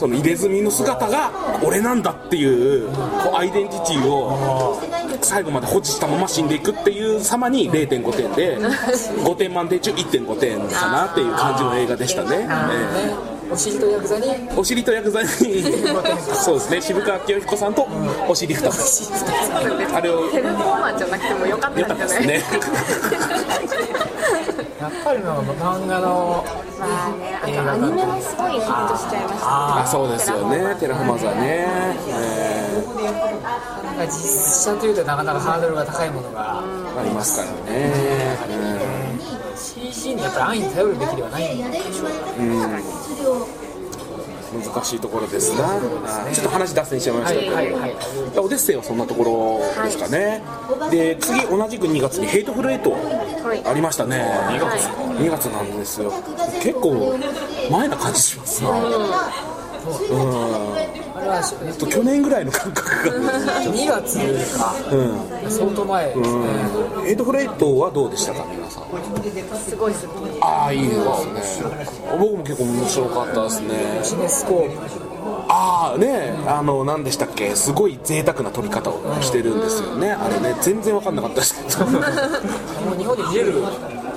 [0.01, 1.31] その入れ墨の姿が
[1.63, 4.81] 俺なんだっていうこうアイデンティティを
[5.21, 14.25] 最後まで保持したまま死んでいくっていう様に0.5点で5点満点中1.5点かなっていう感じの映画でしたね、ええお尻とヤクザに。
[14.55, 15.29] お尻とヤクザに。
[15.29, 16.81] そうですね。
[16.81, 17.87] 渋川清彦さんと
[18.27, 19.11] お尻2つ
[19.93, 20.29] あれを。
[20.29, 22.07] テレフォーマンじゃなくてもよかったんじゃない？
[22.07, 22.43] ですね。
[24.79, 26.43] やっぱりなんか漫画の
[26.79, 29.81] まあねあとアニメもすごいヒットしちゃいました。
[29.81, 30.75] あそうですよね。
[30.79, 31.67] テラフォーマーズはね、
[32.07, 32.83] え。
[33.85, 34.11] なんか実
[34.73, 37.91] 写というとなかなかハードルが高いものがーありますからね、
[39.73, 42.51] CG にやっぱり安易に頼るべきではないんでしょうかうん。
[44.51, 47.95] 難しいところですな、あーちょっと話脱線しちゃいましたけど、はいはいはい。
[48.37, 50.41] オデッセイはそんなところですかね、
[50.89, 53.65] で次同じく2月にヘイトフルエイトはい。
[53.65, 54.17] ありましたね。
[54.49, 54.85] 2月。
[54.85, 56.11] 2月なんですよ。
[56.61, 57.17] 結構
[57.71, 58.69] 前な感じしますな。
[58.71, 58.73] あ
[60.75, 61.00] れ
[61.31, 62.89] はしと去年ぐらいの感覚
[63.23, 63.31] が。
[63.61, 64.19] 2月。
[64.57, 65.51] かうん。
[65.51, 66.05] 相当前。
[66.07, 66.25] ですね
[67.05, 68.83] ヘイトフルエイトはどうでしたか皆さん
[69.59, 70.03] すごい好き
[70.41, 70.95] ああいいで
[71.43, 71.71] すね。
[72.19, 73.99] 僕も結構面白かったですね。
[74.03, 74.77] シネスコープ。
[75.49, 77.55] ああねあの何でしたっけ？
[77.55, 80.11] すごい贅沢な撮り方をしてるんですよね。
[80.11, 80.55] あれね。
[80.61, 81.85] 全然分かんなかったですけど。
[81.85, 81.99] も
[82.95, 83.53] う日本で見れる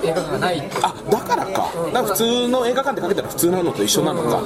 [0.03, 1.51] 映画がないあだからか。
[1.93, 4.41] だから普通の映画館でかけたら普通なのと一緒なのか。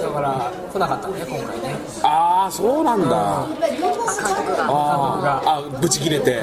[0.00, 3.46] だから来なかったのね今回ねああそうなんだ。
[4.66, 6.42] ああブチ切れて。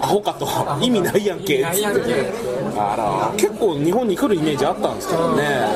[0.00, 0.46] アホかと。
[0.80, 1.62] 意味ないやんけ。
[1.62, 2.32] ないやんけ。
[2.76, 3.32] あら。
[3.36, 5.66] 結構日本に来るイメージあったんですけどね。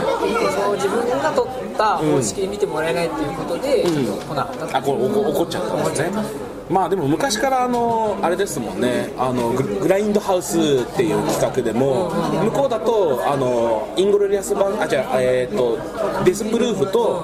[0.55, 4.79] そう自分が撮った方式で見てもらえないっていうことで、ちょっと来なかった。
[4.79, 6.55] あこれ怒怒っちゃったんですね。
[6.71, 9.13] まあでも昔からあのあれですもんね。
[9.19, 10.61] あのググラインドハウスっ
[10.97, 12.11] ていう企画でも
[12.43, 15.79] 向こうだとあのイングロリアスバあじゃあえっ、と
[16.25, 17.23] デスプルーフと,、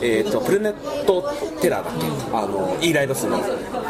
[0.00, 0.99] えー、とプラネット
[1.60, 2.36] テラーだっけ？
[2.36, 3.38] あのイーライロスの。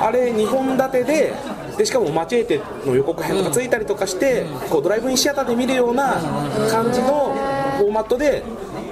[0.00, 1.34] あれ2本立てで
[1.76, 6.14] でしかもマチエーテの予告編とかついたりとかして、こうドライブインシアターで見るような
[6.70, 7.34] 感じの
[7.78, 8.42] フォーマットで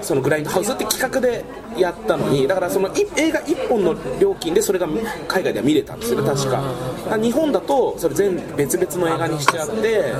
[0.03, 1.45] そのグラインドハウスって企画で
[1.77, 4.87] やったのにだからその映画1本の料金でそれが
[5.27, 6.63] 海外では見れたんですよ確か。
[7.21, 10.13] 日本だとそれ全別々の映画にしちゃって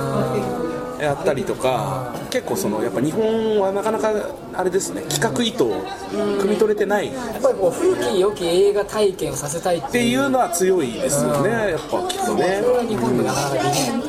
[0.99, 4.13] やったりとか結構そのやっぱ日本はなかなか
[4.53, 5.81] あれですね企画意図を
[6.11, 7.09] 汲み取れてない。
[7.09, 12.61] っやっぱりこう古き良き映画体験をさせたいってていうのは強いですよねやっぱきっとね。
[12.63, 14.08] それは日本でなかなかできない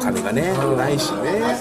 [0.00, 1.32] 金がねないしね。
[1.40, 1.56] ね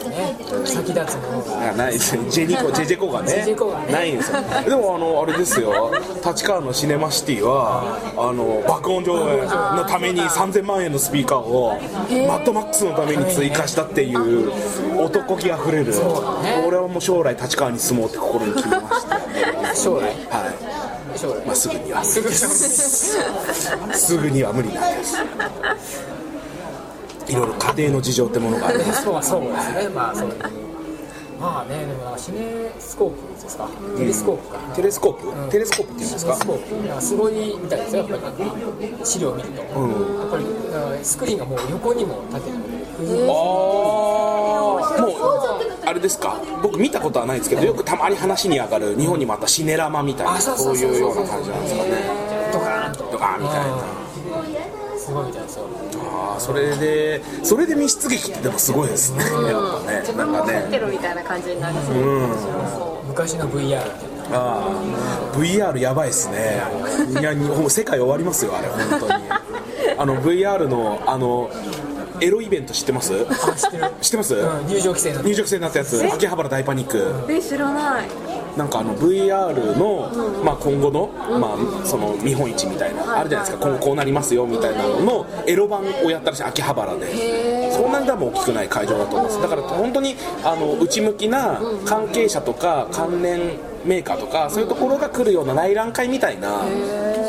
[0.65, 1.71] 先立つものが。
[1.71, 2.17] あないです。
[2.17, 3.91] ねジェニコジェジェコがねジェジェコがね。
[3.91, 4.41] ないんですよ。
[4.69, 5.91] でもあのあれですよ。
[6.25, 11.80] 立川のシネマシティはあの爆音上映のために3000万円のスピーカーを
[12.28, 14.52] マッドマックスのために追加したっていう
[15.02, 15.93] 男気あふれる
[16.65, 19.19] 俺はもう将来立川に住もうって心に決めました。
[19.75, 20.04] 将来？
[20.30, 20.80] はい。
[21.45, 22.21] まあすぐには す
[24.17, 25.17] ぐには無理なんです
[27.30, 29.89] いろいろ家庭の事情ってものがある そうはそうですね。
[29.94, 30.30] まあそう。
[31.39, 33.68] まあねでもなんかシネスコープですか？
[33.98, 34.58] テレスコープか。
[34.76, 35.52] テレスコープ？
[35.52, 36.36] テレスコープっていうんですか？
[36.36, 38.06] スコープなんかすごいみたいですよ。
[38.10, 40.44] やっぱり資料を見ると、やっぱり
[41.02, 42.65] スクリーンがもう横にも縦にも
[43.32, 46.36] ああもうあれですか？
[46.62, 51.89] 僕見たことはないですけどよくたまに話に上がる日本にもあったシネラマみたいなあそういうような感じなんですかね。
[52.52, 53.04] ドカーンと。
[53.06, 53.78] とかみたいな
[55.10, 59.24] すごいみたいですよあーそれでそれで密室劇ってでもすごいですね。
[59.24, 59.32] やっ
[59.84, 61.95] ぱね自なんか分も入ってねるみたいな感じになりそう、
[62.69, 63.80] そ昔の VR
[64.32, 64.62] あ
[65.34, 66.62] あ VR やばいっすね。
[67.19, 69.24] いや日本世界終わりますよあれ本当に。
[69.98, 71.50] あの VR のあの
[72.22, 73.13] エロイベント知ってます？
[73.58, 73.84] 知ってる。
[74.02, 76.04] 知ってます、うん入場規制の入場規制になったやつ。
[76.13, 77.00] 秋葉原大パニック。
[77.28, 78.08] うえ知らない
[78.58, 81.08] なんかあの VR の、まあ、今後の,、
[81.40, 83.66] まあその見本市みたいな、あるじゃないですか。
[83.68, 87.60] 今後こうなりますよみたいなののエロ版をやったらしい秋葉原で。
[87.72, 89.42] そんなに多分大きくない会場だと思います。
[89.42, 93.40] だから本当にあの内向きな関係者とか関連
[93.86, 96.62] メーカーとかそういうところが来るような内覧会みたいな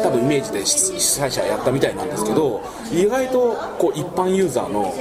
[0.02, 2.60] 多分イメージで主主催者やったみたいなんですけど
[2.92, 4.92] 意外とこう一般ユーザーの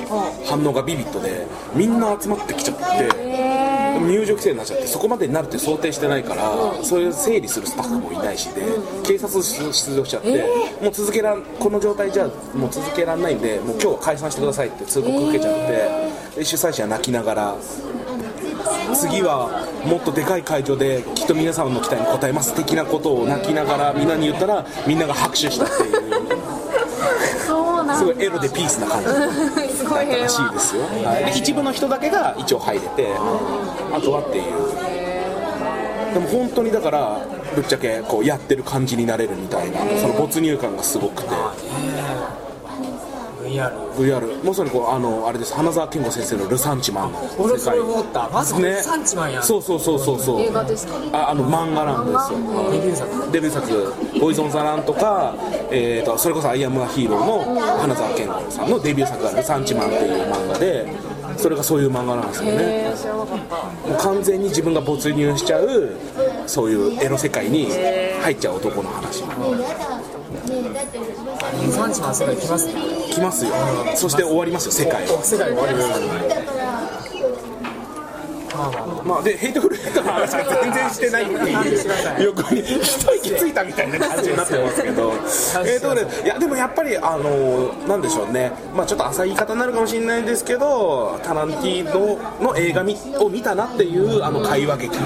[0.45, 3.78] 反応がビビッドでみんな集まってきちゃって。
[3.99, 8.61] 入場規制になっちゃってそこまでになるって想定してないからそういう整理するスタッフもいないしで
[9.03, 10.45] 警察出動しちゃって
[10.81, 15.55] もう続けらんこの状態じゃもう続けられないんでもう今日は解散してくださいって通告受けちゃっ
[16.33, 17.55] てで主催者は泣きながら
[18.93, 25.99] 次はもっとでかい会場できっと皆様の期待に応えます的なことを泣きながらみんなに言ったらみんなが拍手したっていう。
[27.97, 29.09] すごいエロでピースな感じ
[29.89, 33.07] すごい平らしい和ですよ、はい、で一部の人だけが一応入れて
[33.91, 34.99] あとはっていう。
[36.13, 37.21] でも本当にだから
[37.55, 41.29] ぶっちゃけこうやってる感じになれるみたいなその没入感がすごくて
[43.59, 45.53] VR VR まさにこうあのあれです。
[45.53, 48.29] 花澤健吾先生の「ルサンチマン」の俺それ思った。
[48.29, 48.81] まさかね。
[48.81, 49.43] サンチマンやん。
[49.43, 50.41] そうそうそうそうそう。
[50.41, 50.93] 映画ですか？
[51.13, 52.39] ああの漫画なんですよ。
[52.71, 55.35] デビュー作デビュー作「ボイズ・オン・ザ・ラン」とか、
[55.71, 60.87] えー、とそれこそ「アイ・アム・ア・ヒーロー」の花澤健吾さんのデビュー作が「ルサンチマン」っていう漫画で
[61.37, 62.51] それがそういう漫画なんですよね。
[62.59, 65.89] えー、知らなかったもう完全に自分が没入しちゃう
[66.47, 67.67] そういうエロ世界に
[68.21, 69.23] 入っちゃう男の話。
[71.71, 72.73] センチマン世界来ますね
[73.09, 73.51] 来ますよ。
[73.95, 74.71] そして終わりますよ。
[74.71, 75.23] 世界は。
[75.23, 76.58] 世界終わります
[79.05, 92.19] まあでヘイトフルエイトの話が全然してないっていう横に一息ついたみたいな感じになってますけどえーとねいやでもやっぱりあのなんでしょうねまあちょっと浅い言い方になるかもしれないですけどタランティーノ
[92.51, 94.97] の映画みを見たなっていうあの会話劇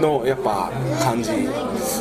[0.00, 0.70] のやっぱ
[1.02, 1.30] 感じ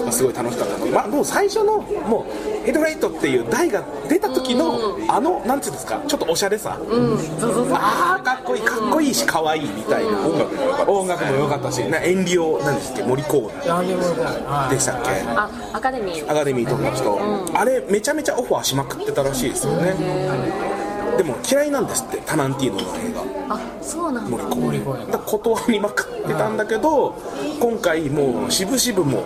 [0.05, 6.77] がすごい楽しかったのまあもう最初のもうヘイトフレイトっていう題が出た時のあのなんていうんですかちょっとおしゃれさ。
[7.73, 15.09] ああかっこいいかっこいいし可愛いみたいな音楽も良かった音楽も良かったしなエンリオなんですっけ森コーナでしたっけ？
[15.27, 16.31] あアカデミー。
[16.31, 17.19] アカデミーとかの人、
[17.53, 19.95] あれめちゃめちゃオファーしまくってたらしいですよね。
[21.17, 23.13] でも嫌いなんですってタランティーノの映
[23.47, 23.55] 画。
[23.55, 24.37] あそうなんだ。
[24.55, 27.15] 森コー断りまくってたんだけど
[27.59, 29.23] 今回もう渋々も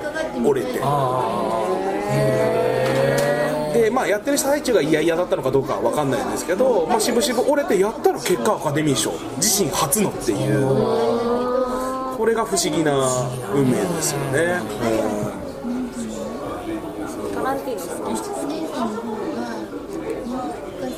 [0.47, 0.79] 折れて。
[3.75, 10.61] でまあやってる最中が嫌々だったのかどうかは分かんないんですけど、まあ、渋々折れてやったら結果アカデミー賞自身初のっていう
[12.25, 12.91] これが不思議な
[13.53, 14.59] 運命ですよね、
[17.35, 18.89] タランティーノさん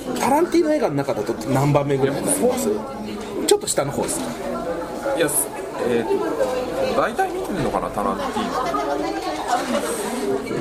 [0.07, 0.17] うん。
[0.17, 2.69] タランティーノ映画の中だと何番目ぐらいになります？
[3.45, 4.25] ちょっと下の方ですか？
[5.17, 5.27] いや
[5.89, 6.07] えー
[6.95, 8.47] と大体見てるのかなタランティー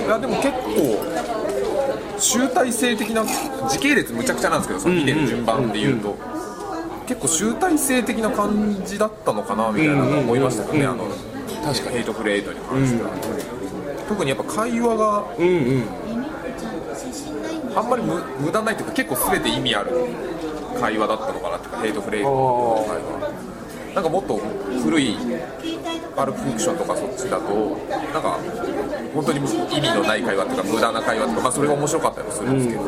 [0.01, 0.05] ノ。
[0.05, 3.25] いやでも結構集大成的な
[3.69, 6.19] 時系列むちゃくちゃなんですけどその見てる順番で言うと、
[7.07, 11.07] 結構集大成的な感じだったのかなみたいなの思いましたけどね、あの
[11.65, 11.97] 確かに。
[11.97, 13.11] ヘイトフレートに関しては、
[14.09, 15.25] 特にやっぱ会話が
[17.77, 19.91] あんまり無無駄ないというか結構全て意味ある
[20.81, 23.57] 会話だったのかなっていうかヘイトフレートの会話。
[23.95, 24.39] なんかもっと
[24.83, 25.17] 古い
[26.15, 27.79] パルプフィクションとかそっちだと
[28.13, 28.39] なんか
[29.15, 29.43] 本当に意
[29.81, 32.83] 味のない会話っていうか無駄な会話とか、まあ、それが面白かったりもするんですけど、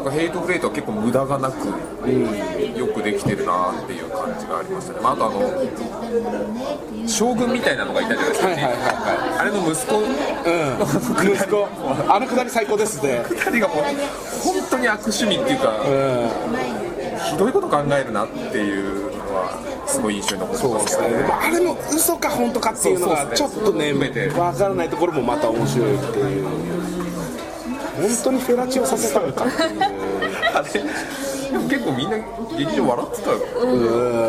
[0.00, 9.38] なんかヘイトフレートは結構無駄がなく、よくできてるなっていう感じがありましたね、まあ、あとあの将軍みたいなのがいたじゃないですか、はいはいはいはい。
[9.40, 9.98] あれの息子。
[9.98, 11.36] うん。
[11.36, 11.68] 息子。
[12.08, 13.84] あのくだり最高ですね2人がもう
[14.42, 15.84] 本当に悪趣味っていうか、
[17.30, 20.84] ひどいこと考えるなっていうのはすごい印象に残ってまけどね。
[20.84, 24.28] ですすね、まあ、あれの嘘か本当かっていうのがちょっとね含めて。
[24.30, 27.09] 分からないところもまた面白いっていう
[28.00, 29.44] 本当にフェラチオさせたのか。
[30.54, 30.80] あれ？
[31.50, 32.16] でも結構みんな
[32.56, 33.36] 劇場笑ってたよ。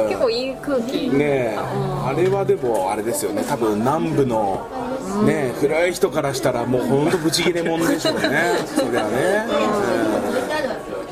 [0.10, 1.10] 結構いい空気。
[1.10, 1.57] ねえ。
[1.60, 3.43] あれはでもあれですよね。
[3.47, 4.65] 多分南部の
[5.25, 8.21] ね古い人からしたらもう本当ブチギレもんでしょうね。
[8.75, 9.45] そりゃね、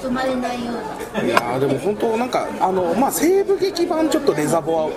[0.04, 0.10] うん。
[0.10, 0.72] 止まれないよ
[1.13, 2.30] うないやーでも本当なん。
[2.30, 4.91] かあのまあ西部劇版ちょっとレザボアボ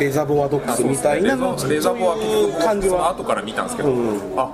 [0.00, 4.48] レザボアドックスみたいなのレザボは結局感じは後から見たんですけど、うんあ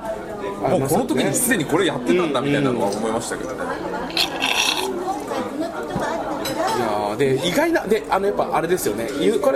[0.61, 3.59] もうこの時にすでにこれやってたんだみたいなのは思いましたけどね、い
[6.81, 9.07] やーで意外なであのやっぱあれですよね。
[9.07, 9.51] これ言っち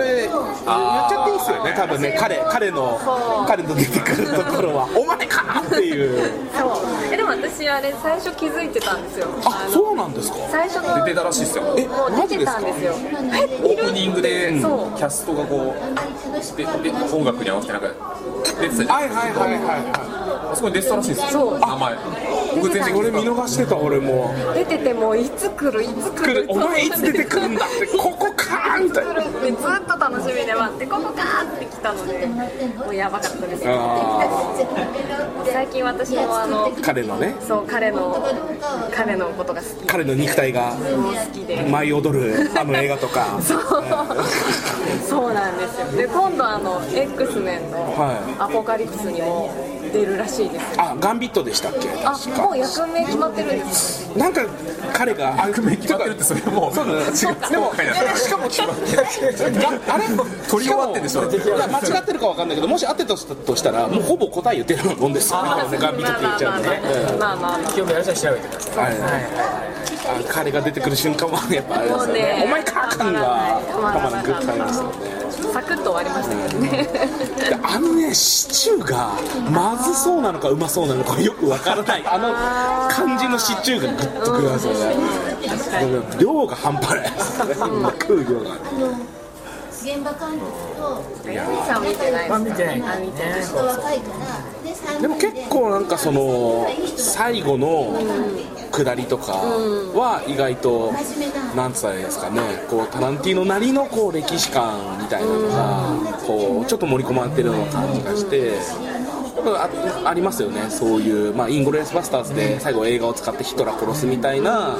[0.67, 2.99] ゃっていいですよね多分ね彼彼の
[3.47, 6.21] 彼の出てくるところは お前かっていう。
[6.57, 6.69] そう。
[7.13, 9.27] えでも私あれ最初気づいてたんですよ。
[9.45, 10.37] あのそうなんですか？
[10.51, 11.63] 最初の出てたらしいですよ。
[11.77, 12.93] えもう出てたんですよ。
[12.93, 14.53] オープニングで
[14.97, 16.69] キャストがこうでで
[17.13, 17.87] 音楽に合わせてなんか
[18.61, 20.24] 出てたはいはいはいはいは
[20.55, 21.27] あそこに出てたらしいですよ。
[21.31, 21.59] そう。
[21.59, 21.95] 名前。
[22.55, 25.83] 僕全然い俺見逃してた俺も出ててもういつ来る。
[25.83, 26.45] いつ来る。
[26.47, 27.85] お前いつ出てくるんだって。
[27.97, 29.21] ここかーみたいな。
[29.21, 33.63] ずっと楽しみで待ってここかーって来たのでもうやばかったです。
[33.65, 34.21] あ
[35.51, 37.35] 最近私もあのー彼のね。
[37.45, 38.25] そう彼の
[38.95, 39.85] 彼のことが好き。
[39.87, 41.61] 彼の肉体が好きで。
[41.69, 43.37] 舞い踊るあの映画とか。
[43.43, 43.59] そう。
[45.07, 45.97] そうなんですよ。
[45.97, 48.41] で今度あの X メンのはい。
[48.41, 49.53] アポカリプスにも
[49.95, 51.87] 出るらしいですよあガンビットでしたっけ？
[52.03, 54.41] あもう役名決まってるんですなんか
[54.93, 56.73] 彼が役名決まってるってそれもう。
[56.75, 56.99] そうだね
[57.51, 57.73] でも
[58.15, 58.73] しかもしかも
[59.89, 60.05] あれ？
[60.49, 61.21] 撮り終わってんでしょ。
[61.23, 65.41] 間違ってるかわかんないけどもし合ってたとしたらもうほぼ答え言ってるようなもんですよ。
[65.43, 66.81] ねガンビットって言っちゃうんでね。
[67.11, 68.83] うんまあまあまあ興味ある人は調べてください。
[68.85, 68.95] はい。
[70.07, 72.13] あ彼が出てくる瞬間はやっぱあれですよね。
[72.13, 74.01] ねお前か感がたまらない。
[74.01, 75.24] たまらグッとありますよね
[75.55, 76.83] サクッと終わりましたけどね。
[77.49, 79.11] であのねシチューが
[79.49, 82.03] まずそうなのかうまそうなのかよくわからない。
[82.05, 82.33] あの
[82.93, 83.85] 感じのシチュー。
[83.85, 87.11] がグッとくるんですよね量が半端ない
[88.01, 88.55] 食う量が
[89.85, 90.51] 現場監督
[91.23, 96.67] とヤミさん見てないですか見てないあ見てないちょっと若いからででも結構なんかその
[96.97, 97.95] 最後の
[98.71, 100.91] 下りとかは意外と
[101.55, 108.53] なんつったらいいですかねこうタランティーノなりのこう歴史観みたいなのがこうちょっと盛り込まれてるような感じがして
[109.53, 109.69] あ
[110.09, 114.77] ありますよねそういう、まあ、イングレースバスターズで最後映画を使ってヒトラー殺すみたいな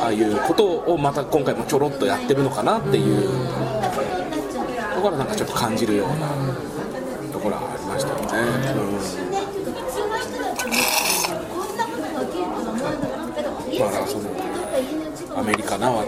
[0.00, 3.77] ああいうことをまた今回もちょろっとやってるのかなっていう
[5.00, 6.28] こからなんかちょっと感じるような
[7.32, 8.48] ところはありましたよね。
[8.74, 9.38] うん
[13.78, 16.04] まあそのアメリカなら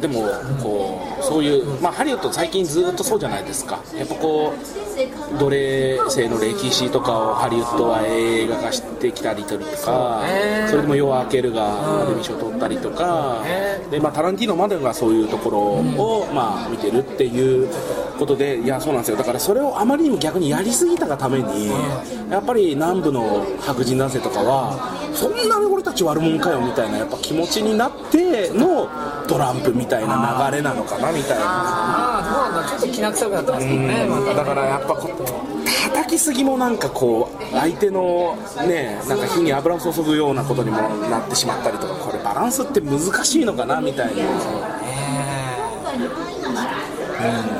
[0.00, 0.28] でも
[0.62, 3.80] こうそういう、まあ、ハリウッド最近ずっとそうじゃないですか。
[3.96, 4.52] やっぱこ
[5.34, 10.22] う奴隷制の歴史とかをハリウッドは映画化してきたりとか
[10.68, 13.42] それでも夜明けるがアカデミー賞を取ったりとか。
[13.90, 17.68] で、まあ、タランティーノまでがそういうところを、まあ、見てるっていう
[18.20, 19.16] ことでいやそうなんですよ。
[19.16, 21.68] だからそれをあまりにも逆にやりすぎたがために
[22.30, 28.88] やっぱり南部の白人男性とかはそんなに俺たち悪者かよみたいなやっぱ気持ちになっての
[29.26, 31.44] トランプみたいな流れなのかなみたいな。
[31.44, 32.68] ああそうなんだ。
[32.70, 34.06] ちょっときな臭くなってますけどね
[34.36, 35.10] だからやっぱこう
[35.90, 44.12] 叩きすぎもなんかこう相手のねなんか火に油を注ぐようなことにもなってしまったりとかこれバランスって難しいのかなみたいな。
[44.14, 45.00] ちょっとね。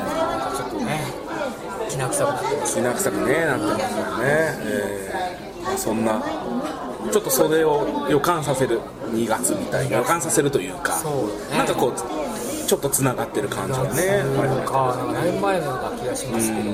[2.01, 5.41] な臭くなってますきな臭くねなってますよね、えー
[5.77, 6.21] そんな
[7.11, 8.79] ちょっとそれを予感させる
[9.11, 11.57] 2月みたいな予感させるというかそうだね。
[11.57, 16.71] なんかこうちょっとつながってる感じがねありましたああだいぶ前のような気がしますけど。
[16.71, 16.73] も、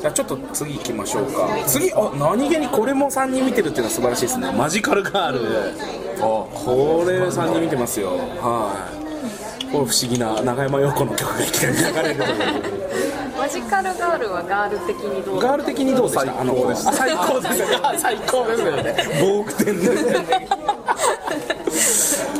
[0.00, 1.48] じゃあちょっと次行きましょうか。
[1.66, 4.52] 次あ何気にこれも3人見てるっていうのは素晴らしいですね。
[4.52, 5.40] マジカルガール。
[6.18, 8.10] これ3人見てますよ。
[8.10, 8.97] はい
[9.72, 12.24] これ不思議な永山陽子の曲がいきなり流れる
[13.38, 15.40] マジカルガールはガール的にどう？
[15.40, 17.98] ガール的にどうでしたあの子あ最高ですよね。
[17.98, 18.96] 最高ですよね。
[19.20, 20.48] 防具店ですよね。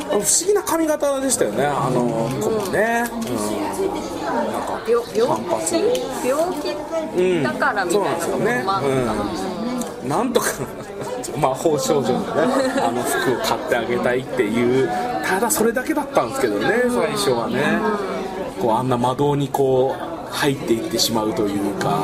[0.09, 1.65] 不思議な髪型でしたよね。
[1.65, 2.01] あの
[2.41, 5.19] 子もね、うん、なんか病気？
[5.19, 7.43] 病気？
[7.43, 9.13] だからみたいなところもあったのか
[10.03, 10.47] ななんとか
[11.39, 12.25] 魔法少女のね
[12.81, 14.89] あの服を買ってあげたいっていう
[15.25, 17.79] ただそれだけだったんですけどね最初はね。
[18.61, 21.99] こうあんな魔導にこう入っていってしまうというか。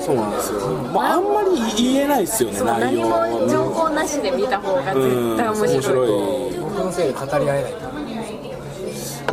[0.00, 0.60] そうなんですよ、
[0.94, 6.58] まあ、あんまり言えないですよね内何容も情報なしで見た方が絶対面面白い白い。
[6.60, 7.72] 僕のせいで語り合えない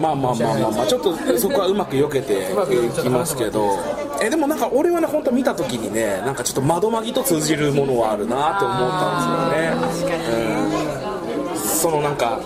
[0.02, 3.78] まあまあまあまあ、まあ、ちょっとそこはうまく避けてうまく避けていきますけど
[4.24, 10.18] えでもなんか俺はね本当見た時にねなんかちょっと窓まぎと通じるものはあるなって思ったんですよね、
[11.52, 12.40] うん、そのなんか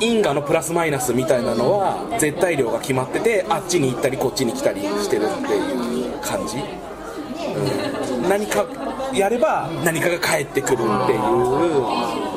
[0.00, 8.66] 因果のプラスマイナスみたいなのは絶対量が決まっててあっちに行ったりこっちに来たりしてるっていう感じ、うん、何か
[9.14, 12.34] やれば何かが返ってくるっていう。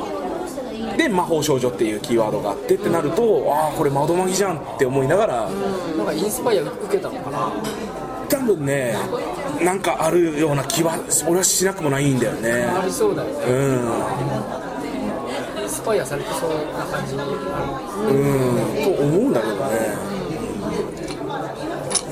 [0.98, 5.50] で魔法少女っていうキーワードがあってってなるとああこれ窓マギじゃんって思いながら
[5.96, 7.52] なんかインスパイア受けたのかな
[8.28, 8.94] 多分ね
[9.62, 12.64] なんかあるような気は俺はしなくもないんだよね。
[12.64, 13.36] ありそうだよね。
[13.44, 13.46] う
[15.64, 15.68] ん。
[15.68, 16.56] スパイアされてそうな
[16.86, 17.24] 感じあ
[18.08, 18.14] うん。
[18.84, 20.18] と思うんだけどね。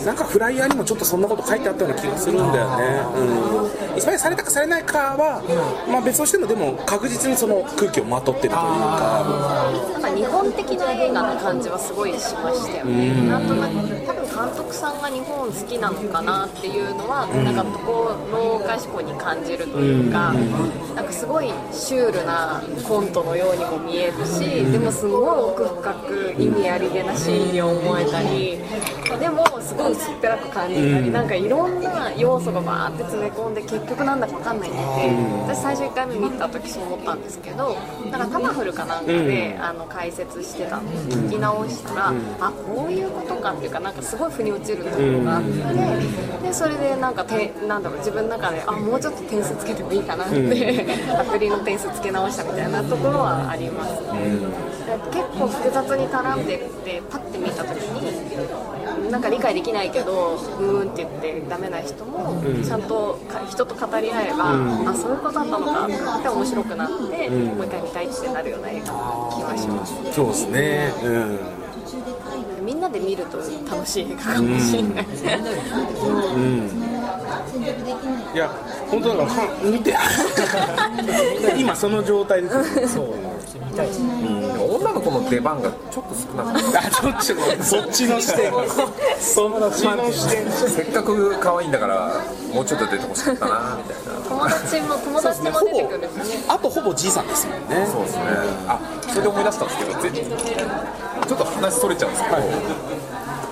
[0.06, 2.84] なんかフライヤーにもちょっとそんなこと書いてあったような気がするんだよね、
[3.92, 5.42] うん、スパイアされたかされないかは、
[5.90, 9.24] まあ、別としてもでも確実にその空気をまとってるというか。
[9.94, 13.72] なんか日本的な映画の感じはすごいしましたよね、なんとなく、
[14.36, 20.34] 監督さんが日本好きなのかなっていうのは、なんかところかしこに感じるというか、
[20.94, 28.58] なんかすごいシュールなコントのようにも見えるし、でもすごい奥深く意味ありげなシーンに思えたり、
[29.18, 34.78] でもすごい薄っぺらく感じたり、なんかいろんな要素がバーって詰め込んで、結局なんだか分かんないって
[35.48, 37.74] 私最初1回目見た時そう思ったんですけど、
[38.10, 50.86] なんかタマフルかなんかで、あの解説してたんで聞き直したら、あこういうことかっていうかなんかすごい腑に落ちるところがあって、でそれでなんかてなんだろう自分の中であもうちょっと点数つけてもいいかなって、
[51.18, 54.38] アプリの点数つけ直したみたいなところはありますね、
[55.12, 69.94] 結構複雑に絡んでってパッて見た時になんか理解できないけどうーんって言ってダメな人もちゃんとか人と語り合えば、あそういうことだったのかって面白くなって、もう一回見たいってなるような映画な気がします。
[70.12, 70.92] そうですね。
[71.04, 71.55] うん
[72.86, 75.06] なで見ると楽しい映画かもしれない、
[78.34, 78.48] いや
[78.88, 79.96] 本当だからは見て。
[81.58, 82.48] 今その状態で。
[82.48, 83.25] すそう見
[83.76, 83.86] たい。
[83.86, 86.78] です女の子の出番がちょっと少なかった。
[86.80, 88.52] あどっちのそっちの視点。
[89.20, 90.50] そっちの視点。
[90.50, 92.20] せっかく可愛いんだから
[92.52, 94.20] もうちょっと出てほしかったなみたいな。
[94.28, 96.08] 友達も友達も出てくる。
[96.24, 96.44] しね。
[96.48, 97.86] あとほぼじいさんですもんね。
[97.90, 98.22] そうですね。
[98.66, 100.10] あそれで思い出したんですけどぜ
[101.26, 102.36] ちょっと話それちゃうんですけど、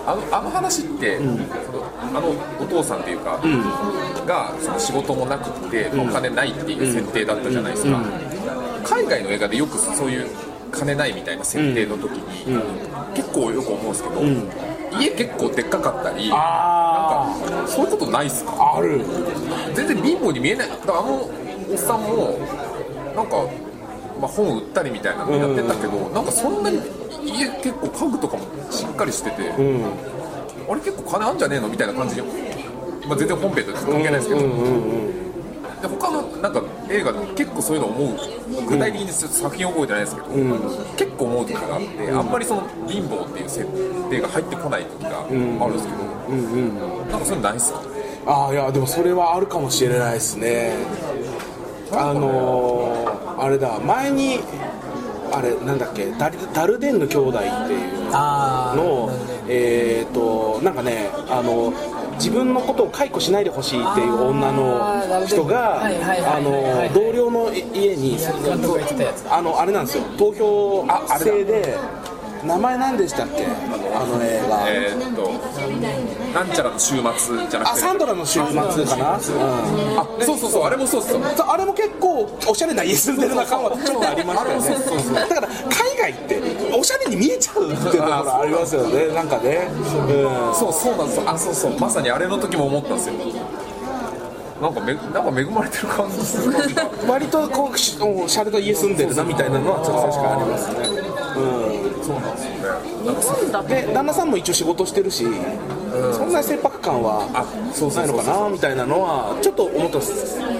[0.06, 1.34] あのあの話って、その
[2.14, 3.40] あのお父さんっていうか、
[4.26, 7.98] がその仕事もなくって、お金ないっていう設定だったじゃないですか、
[8.84, 10.26] 海外の映画でよくそういう
[10.70, 12.58] 金ないみたいな設定の時に、
[13.14, 14.20] 結構よく思うんですけど、
[15.00, 18.52] 家結構でっかかったりなんあかそういうことないっすか？
[18.58, 19.00] あある。
[19.74, 20.68] 全然貧乏に見えない。
[20.68, 22.38] だからあのおっさんも
[23.16, 23.36] なんか、
[24.20, 26.78] まあ、本売ったりみたいなのやってたけど、なんかそんなに
[27.24, 31.68] 家結構家具とかもしっかりしてて、あれ結構金あんじゃねえの？
[31.68, 32.22] みたいな感じで、
[33.06, 34.40] まあ、全然本編と関係ないですけど、
[35.84, 38.18] で他のなんか映画でも結構そういうの思う。
[38.66, 40.26] 具体的に作品覚えてないですけど、
[40.96, 43.66] 結構思う時があって、あんまりその貧乏っていう設
[44.08, 46.04] 定が入ってこない時があるんですけど、
[47.10, 47.82] なんかそういうのないっすか？
[48.26, 50.72] ああいやでもそれはあるかもしれないですね。
[51.92, 54.40] あのー、あれだ前に
[55.32, 59.10] あれなんだっけダルダルデンヌ兄弟っていうの
[59.48, 61.72] えっ、となんかねあの
[62.16, 65.82] 自分のことを解雇しないでほしいっていう女の人が
[66.94, 68.18] 同僚の家に
[69.30, 70.04] あのあれなんですよ。
[70.16, 70.86] 投票
[71.18, 71.76] 制で
[72.44, 73.46] 名前何でしたっけ？
[73.46, 74.64] あの映画。
[74.68, 75.32] えーっと
[76.34, 77.56] なんちゃらの週末じゃなくて。
[77.58, 79.16] あサンドラの週末かな、うん。
[79.16, 79.20] あ
[80.20, 80.64] そうそうそう。
[80.64, 85.28] あれもそうそうあれも結構おしゃれな家住んでるな感はちょっとありましたよね。
[85.28, 86.42] だから海外って
[86.76, 89.08] おしゃれに見えちゃうっていうところありますよね。
[89.14, 89.68] なんかね。
[89.70, 90.54] うん。
[90.54, 91.22] そうそうなんですよ。
[91.26, 91.78] あそうそう。
[91.78, 93.14] まさにあれの時も思ったんですよ。
[94.60, 102.58] なんかめなんか恵まれてる感じするな 割とこうしゃれた家住んでるなみたいなのはちょっと確かにありますねそうなんですよね。
[103.02, 103.68] 日本だと。
[103.68, 105.24] で旦那さんも一応仕事してるし、
[106.12, 110.00] そんなに切迫感はあそうそないのうそうそうかなみたいなのはちょっと思った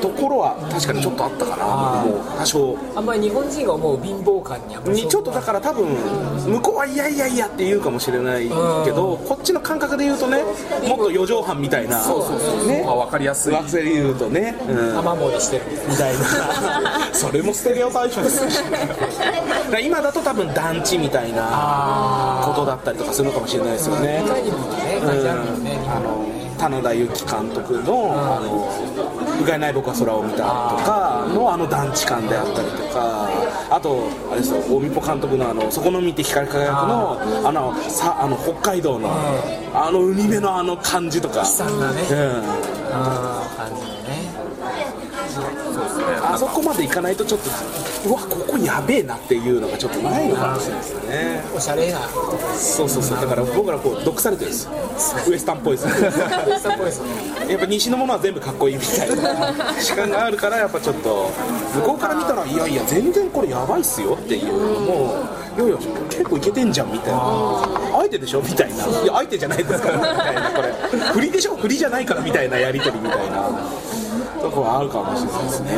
[0.01, 2.05] ところは確かにちょっとあったかな。
[2.05, 2.79] もう多少。
[2.95, 4.61] あんまり日本人が思う貧乏感
[4.93, 5.87] にちょっとだから多分
[6.47, 8.49] 向こうはいやいやいやって言うかもしれないけ
[8.91, 10.43] どこっちの感覚で言うとね
[10.87, 12.03] もっと四畳半みたいな。
[12.67, 12.83] ね。
[12.85, 13.53] まあ分かりやすい。
[13.53, 14.99] 学生で言うとね、うん。
[14.99, 16.21] 雨漏りしてるみたいな
[17.15, 18.43] それもステレオタイプです。
[19.71, 24.23] だ今だと多分団地みたいなことだったりとかするのかもしれないですよね。
[24.27, 25.35] 他にもね書いてあ
[26.01, 26.25] の
[26.59, 28.73] 棚田由紀監督の「あの
[29.41, 30.43] うがいない僕は空を見た」と
[30.85, 33.29] かのあの団地感であったりとか
[33.71, 39.11] あとあれですよ大見ぽ監督のあの「そこの海って光り輝くの」あのさあの北海道の
[39.75, 42.03] あの海辺のあの感じとか、悲惨なね。
[42.11, 42.43] うん、
[43.57, 43.94] 感じ
[46.23, 47.51] あそこまでいかないとちょっと
[48.09, 51.43] うわここやべえなっていうのがちょっとないのかもしれないですね。
[51.55, 52.01] おしゃれな。
[52.57, 53.21] そうそうそう。
[53.21, 54.69] だから僕らこう毒されてるんです。
[55.29, 55.87] ウエスタンっぽいです。
[55.87, 57.01] ウエスタンっぽいです。
[57.01, 57.07] ね。
[57.49, 59.55] やっぱ西のものは全部かっこいいみたいな。
[59.81, 61.31] 主観があるからやっぱちょっと
[61.75, 64.53] 向こうから見たらいやいや全然これやばいっすよっていう。
[64.53, 65.15] のも
[65.57, 65.77] いやいや
[66.11, 68.43] 結構いけてんじゃんみたいなあえてでしょ？
[68.43, 68.87] みたいな。
[68.87, 69.91] いやあえてじゃないですか。
[69.91, 70.73] らみたいなこれ。
[71.15, 71.57] 振りでしょ？
[71.57, 73.49] 振りじゃないからみたいなやり取りみたいな。
[74.43, 75.71] とこはあるかもしれないですね。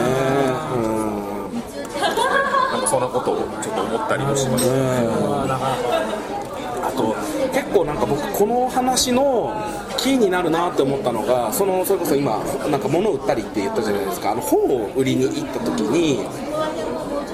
[0.75, 1.07] うん。
[2.73, 5.55] なんかそんなことをちょっと思ったりもしました
[6.87, 7.15] あと
[7.53, 9.55] 結構なんか僕この話の
[9.97, 12.39] キーになるなって思ったのがそのそれこそ今
[12.71, 14.33] なんか物を売ったりって言ったじゃないですか。
[14.33, 16.27] あの本を売りに行った時に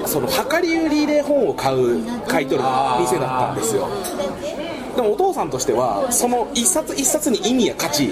[0.07, 2.63] その量り売りで本を買う買い取る
[2.99, 3.87] 店だったんですよ
[4.95, 8.07] でもお父さんとしてはその一冊一冊に意味や価値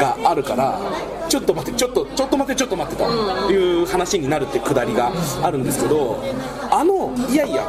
[0.00, 0.80] があるから
[1.28, 6.22] ちょっと待ってちょっとちょっと待ってちょっと待ってという話になるってくだりがあるんですけど
[6.70, 7.68] あのいやいや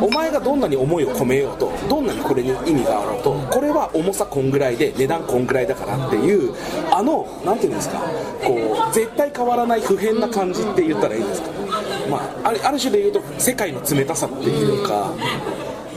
[0.00, 6.54] お前がどんなに思いを込めようとどんなにこれに意味があろうとこれは重さこんぐらいで値段こんぐらいだからっていう
[6.90, 7.98] あのなんていうんですか
[8.44, 11.50] こう絶対変わらない不変な感じって言ったらいいですか
[12.10, 15.14] まあ、あるある種で言うと世界の冷たさっていうか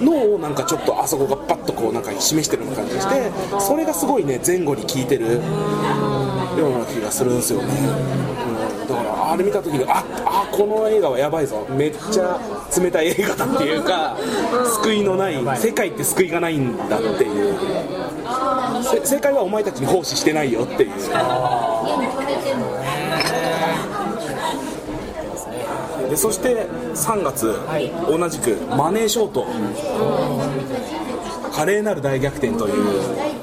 [0.02, 5.40] のをなんかちょっとあそこがパッとこうなんか示してるような感じがしてそれがすごいね前後に効いてるよ
[6.70, 7.74] うな気がするんですよね、
[8.82, 11.68] うん、だからあれ見た時にああこの映画はやばいぞ。
[11.70, 12.40] めっちゃ
[12.78, 14.18] 冷たい映画だっていうか
[14.82, 17.56] 救いのない世界って救いがないんだっていう。
[18.84, 20.92] せ正解はお前たちに奉仕してないよっていう
[26.10, 27.92] でそして3月、い。
[28.08, 29.46] 同じくマネーショート。
[31.52, 33.35] 華麗なる大逆転という